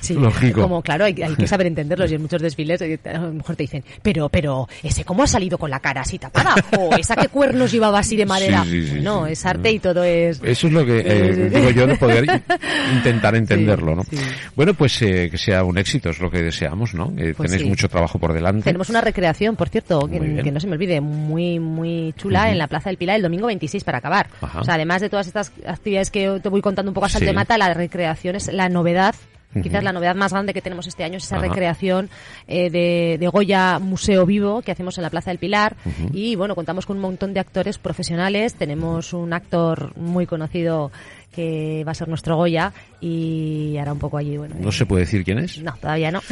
Sí, 0.00 0.14
flojico. 0.14 0.62
como 0.62 0.82
claro, 0.82 1.04
hay, 1.04 1.14
que 1.14 1.46
saber 1.46 1.68
entenderlos, 1.68 2.10
y 2.10 2.16
en 2.16 2.22
muchos 2.22 2.42
desfiles 2.42 2.80
eh, 2.82 2.98
a 3.04 3.18
lo 3.18 3.32
mejor 3.32 3.56
te 3.56 3.62
dicen, 3.62 3.84
pero, 4.02 4.28
pero, 4.28 4.68
ese 4.82 5.04
cómo 5.04 5.22
ha 5.22 5.26
salido 5.26 5.58
con 5.58 5.70
la 5.70 5.75
cara 5.80 6.02
así 6.02 6.18
tapada 6.18 6.54
o 6.78 6.94
esa 6.96 7.16
que 7.16 7.28
cuernos 7.28 7.70
llevaba 7.72 7.98
así 7.98 8.16
de 8.16 8.26
madera. 8.26 8.64
no, 9.00 9.26
es 9.26 9.44
arte 9.44 9.72
y 9.72 9.78
todo 9.78 10.04
es... 10.04 10.40
Eso 10.42 10.66
es 10.66 10.72
lo 10.72 10.84
que 10.84 11.02
eh, 11.04 11.50
digo 11.50 11.70
yo 11.70 11.86
de 11.86 11.96
poder 11.96 12.24
intentar 12.94 13.34
entenderlo, 13.34 13.96
¿no? 13.96 14.02
Bueno, 14.54 14.74
pues 14.74 15.00
eh, 15.02 15.28
que 15.30 15.38
sea 15.38 15.64
un 15.64 15.78
éxito, 15.78 16.10
es 16.10 16.20
lo 16.20 16.30
que 16.30 16.42
deseamos, 16.42 16.94
¿no? 16.94 17.12
Pues 17.36 17.50
tenéis 17.50 17.68
mucho 17.68 17.88
trabajo 17.88 18.18
por 18.18 18.32
delante. 18.32 18.64
Tenemos 18.64 18.90
una 18.90 19.00
recreación, 19.00 19.56
por 19.56 19.68
cierto, 19.68 20.08
que, 20.08 20.20
no 20.20 20.60
se 20.60 20.66
me 20.66 20.74
olvide, 20.74 21.00
muy, 21.00 21.58
muy 21.58 22.14
chula 22.16 22.50
en 22.50 22.58
la 22.58 22.66
Plaza 22.66 22.90
del 22.90 22.96
Pilar 22.96 23.16
el 23.16 23.22
domingo 23.22 23.46
26 23.46 23.84
para 23.84 23.98
acabar. 23.98 24.28
O 24.40 24.64
sea, 24.64 24.74
además 24.74 25.00
de 25.00 25.10
todas 25.10 25.26
estas 25.26 25.52
actividades 25.66 26.10
que 26.10 26.40
te 26.42 26.48
voy 26.48 26.60
contando 26.60 26.90
un 26.90 26.94
poco 26.94 27.06
a 27.06 27.08
salto 27.08 27.26
de 27.26 27.32
mata, 27.32 27.58
la 27.58 27.72
recreación 27.74 28.36
es 28.36 28.52
la 28.52 28.68
novedad 28.68 29.14
Quizás 29.62 29.84
la 29.84 29.92
novedad 29.92 30.14
más 30.14 30.32
grande 30.32 30.54
que 30.54 30.62
tenemos 30.62 30.86
este 30.86 31.04
año 31.04 31.18
es 31.18 31.24
esa 31.24 31.38
recreación 31.38 32.08
eh, 32.46 32.70
de, 32.70 33.28
Goya 33.28 33.78
Museo 33.78 34.24
Vivo 34.24 34.62
que 34.62 34.72
hacemos 34.72 34.96
en 34.98 35.02
la 35.02 35.10
Plaza 35.10 35.30
del 35.30 35.38
Pilar. 35.38 35.76
Y 36.12 36.36
bueno, 36.36 36.54
contamos 36.54 36.86
con 36.86 36.96
un 36.96 37.02
montón 37.02 37.34
de 37.34 37.40
actores 37.40 37.78
profesionales. 37.78 38.54
Tenemos 38.54 39.12
un 39.12 39.32
actor 39.32 39.96
muy 39.96 40.26
conocido 40.26 40.90
que 41.36 41.84
va 41.86 41.92
a 41.92 41.94
ser 41.94 42.08
nuestro 42.08 42.36
Goya 42.36 42.72
y 43.00 43.76
hará 43.76 43.92
un 43.92 43.98
poco 43.98 44.16
allí. 44.16 44.38
Bueno, 44.38 44.54
¿No 44.58 44.72
se 44.72 44.86
puede 44.86 45.04
decir 45.04 45.22
quién 45.22 45.38
es? 45.38 45.58
No, 45.58 45.74
todavía 45.80 46.10
no. 46.10 46.20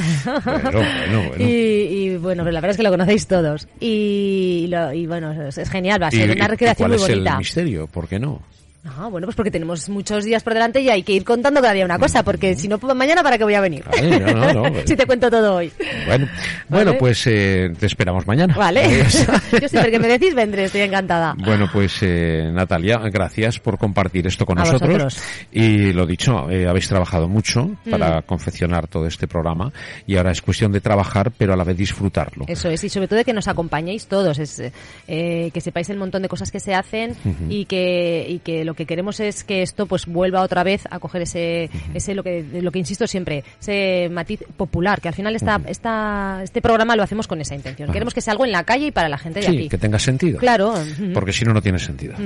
Y, 1.39 2.17
bueno, 2.17 2.43
pero 2.43 2.53
la 2.53 2.61
verdad 2.61 2.71
es 2.71 2.77
que 2.79 2.83
lo 2.83 2.91
conocéis 2.91 3.27
todos. 3.27 3.69
Y, 3.81 4.67
bueno, 5.07 5.33
es, 5.49 5.71
genial, 5.71 6.03
va 6.03 6.07
a 6.09 6.11
ser 6.11 6.31
una 6.31 6.49
recreación 6.49 6.89
muy 6.89 6.99
bonita. 6.99 7.15
¿Cuál 7.15 7.27
es 7.27 7.33
el 7.33 7.39
misterio? 7.39 7.87
¿Por 7.87 8.09
qué 8.09 8.19
no? 8.19 8.41
Ah, 8.87 9.09
bueno, 9.09 9.27
pues 9.27 9.35
porque 9.35 9.51
tenemos 9.51 9.89
muchos 9.89 10.25
días 10.25 10.43
por 10.43 10.53
delante 10.53 10.81
y 10.83 10.91
hay 10.91 11.03
que 11.03 11.13
ir 11.13 11.25
contando 11.25 11.63
cada 11.63 11.73
día 11.73 11.87
una 11.87 11.99
cosa, 11.99 12.23
porque 12.23 12.55
si 12.55 12.69
no, 12.69 12.79
pues 12.79 12.95
mañana, 12.95 13.23
¿para 13.23 13.39
qué 13.39 13.45
voy 13.45 13.55
a 13.55 13.61
venir? 13.63 13.83
si 14.85 14.95
te 14.95 15.07
cuento 15.07 15.31
todo 15.31 15.57
hoy. 15.57 15.73
Bueno, 16.07 16.29
bueno 16.69 16.95
pues 16.99 17.27
eh, 17.27 17.73
te 17.79 17.87
esperamos 17.87 18.27
mañana. 18.27 18.55
Vale. 18.55 19.05
Yo 19.61 19.69
siempre 19.69 19.91
que 19.91 19.99
me 19.99 20.09
decís 20.09 20.35
vendré, 20.35 20.65
estoy 20.65 20.83
encantada. 20.83 21.35
Bueno, 21.39 21.67
pues 21.73 21.99
eh, 22.03 22.51
Natalia, 22.53 22.99
gracias 23.11 23.59
por 23.59 23.79
compartir 23.79 24.27
esto 24.27 24.45
con 24.45 24.59
nosotros. 24.59 25.19
Y 25.51 25.93
lo 25.95 26.07
dicho, 26.07 26.51
eh, 26.51 26.69
habéis 26.69 26.89
trabajado 26.89 27.27
mucho 27.27 27.71
para 27.91 28.21
mm. 28.21 28.23
confeccionar 28.25 28.87
todo 28.87 29.07
este 29.07 29.27
programa 29.27 29.73
y 30.07 30.17
ahora 30.17 30.31
es 30.33 30.43
cuestión 30.43 30.73
de 30.73 30.83
trabajar, 30.83 31.33
pero 31.37 31.55
a 31.55 31.57
la 31.57 31.65
vez 31.65 31.77
disfrutarlo. 31.77 32.45
Eso 32.49 32.69
es, 32.69 32.85
y 32.85 32.91
sobre 32.91 33.09
todo 33.09 33.17
de 33.17 33.25
que 33.25 33.33
nos 33.33 33.49
acompañéis 33.49 34.09
todos, 34.09 34.39
es 34.39 34.63
que 35.07 35.61
sepáis 35.61 35.89
el 35.89 35.97
montón 35.97 36.21
de 36.21 36.29
cosas 36.29 36.53
que 36.53 36.61
se 36.61 36.75
hacen 36.75 37.17
y 37.49 37.65
que, 37.65 38.27
y 38.29 38.41
que 38.41 38.65
lo 38.65 38.74
lo 38.75 38.77
que 38.77 38.87
queremos 38.87 39.21
es 39.21 39.45
que 39.45 39.63
esto 39.63 39.87
pues 39.87 40.07
vuelva 40.07 40.43
otra 40.43 40.65
vez 40.65 40.83
a 40.91 40.99
coger 40.99 41.23
ese, 41.23 41.71
ese 41.95 42.13
lo 42.13 42.25
que 42.25 42.45
lo 42.61 42.73
que 42.73 42.81
insisto 42.81 43.07
siempre, 43.07 43.45
ese 43.61 44.09
matiz 44.11 44.41
popular, 44.57 45.01
que 45.01 45.07
al 45.07 45.15
final 45.15 45.37
está 45.37 45.61
esta, 45.69 46.41
este 46.43 46.61
programa 46.61 46.97
lo 46.97 47.05
hacemos 47.05 47.29
con 47.29 47.41
esa 47.41 47.55
intención. 47.55 47.93
Queremos 47.93 48.13
que 48.13 48.21
sea 48.21 48.33
algo 48.33 48.45
en 48.45 48.51
la 48.51 48.65
calle 48.65 48.87
y 48.87 48.91
para 48.91 49.09
la 49.09 49.17
gente 49.17 49.41
de 49.41 49.47
sí, 49.47 49.69
que 49.69 49.79
tenga 49.79 50.01
sentido. 50.01 50.39
Claro. 50.39 50.75
Porque 51.13 51.33
si 51.33 51.45
no, 51.45 51.53
no 51.53 51.63
tiene 51.63 51.79
sentido. 51.79 52.17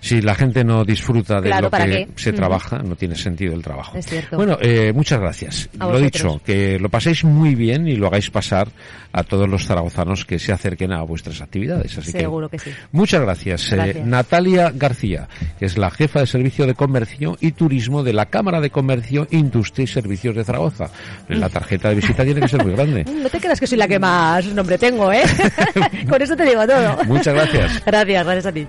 Si 0.00 0.20
la 0.20 0.34
gente 0.34 0.64
no 0.64 0.84
disfruta 0.84 1.40
de 1.40 1.48
lo 1.48 1.70
que 1.70 2.08
se 2.16 2.34
trabaja, 2.34 2.78
no 2.80 2.94
tiene 2.94 3.16
sentido 3.16 3.54
el 3.54 3.62
trabajo. 3.62 3.96
Es 3.96 4.06
cierto. 4.06 4.36
Bueno, 4.36 4.58
eh, 4.60 4.92
muchas 4.92 5.18
gracias. 5.18 5.70
lo 5.78 5.98
dicho, 5.98 6.42
que 6.44 6.78
lo 6.78 6.90
paséis 6.90 7.24
muy 7.24 7.54
bien 7.54 7.88
y 7.88 7.96
lo 7.96 8.08
hagáis 8.08 8.28
pasar 8.28 8.68
a 9.12 9.22
todos 9.22 9.48
los 9.48 9.64
zaragozanos 9.64 10.26
que 10.26 10.38
se 10.38 10.52
acerquen 10.52 10.92
a 10.92 11.02
vuestras 11.02 11.40
actividades. 11.40 11.96
Así 11.96 12.12
Seguro 12.12 12.50
que, 12.50 12.58
sí. 12.58 12.70
Muchas 12.92 13.22
gracias. 13.22 13.72
Eh, 13.72 14.02
Natalia 14.04 14.70
García, 14.74 15.28
que 15.58 15.64
es 15.64 15.78
la 15.78 15.85
la 15.86 15.90
jefa 15.92 16.18
de 16.18 16.26
Servicio 16.26 16.66
de 16.66 16.74
Comercio 16.74 17.38
y 17.40 17.52
Turismo 17.52 18.02
de 18.02 18.12
la 18.12 18.26
Cámara 18.26 18.60
de 18.60 18.70
Comercio, 18.70 19.28
Industria 19.30 19.84
y 19.84 19.86
Servicios 19.86 20.34
de 20.34 20.42
Zaragoza. 20.42 20.90
La 21.28 21.48
tarjeta 21.48 21.90
de 21.90 21.94
visita 21.94 22.24
tiene 22.24 22.40
que 22.40 22.48
ser 22.48 22.64
muy 22.64 22.74
grande. 22.74 23.04
No 23.26 23.30
te 23.30 23.38
creas 23.38 23.58
que 23.58 23.66
soy 23.66 23.78
la 23.78 23.88
que 23.88 23.98
más 23.98 24.46
nombre 24.46 24.78
tengo, 24.78 25.12
¿eh? 25.12 25.22
Con 26.08 26.20
eso 26.22 26.36
te 26.36 26.44
digo 26.44 26.66
todo. 26.66 27.04
Muchas 27.04 27.34
gracias. 27.34 27.84
Gracias, 27.84 28.24
gracias 28.24 28.46
a 28.46 28.52
ti. 28.52 28.66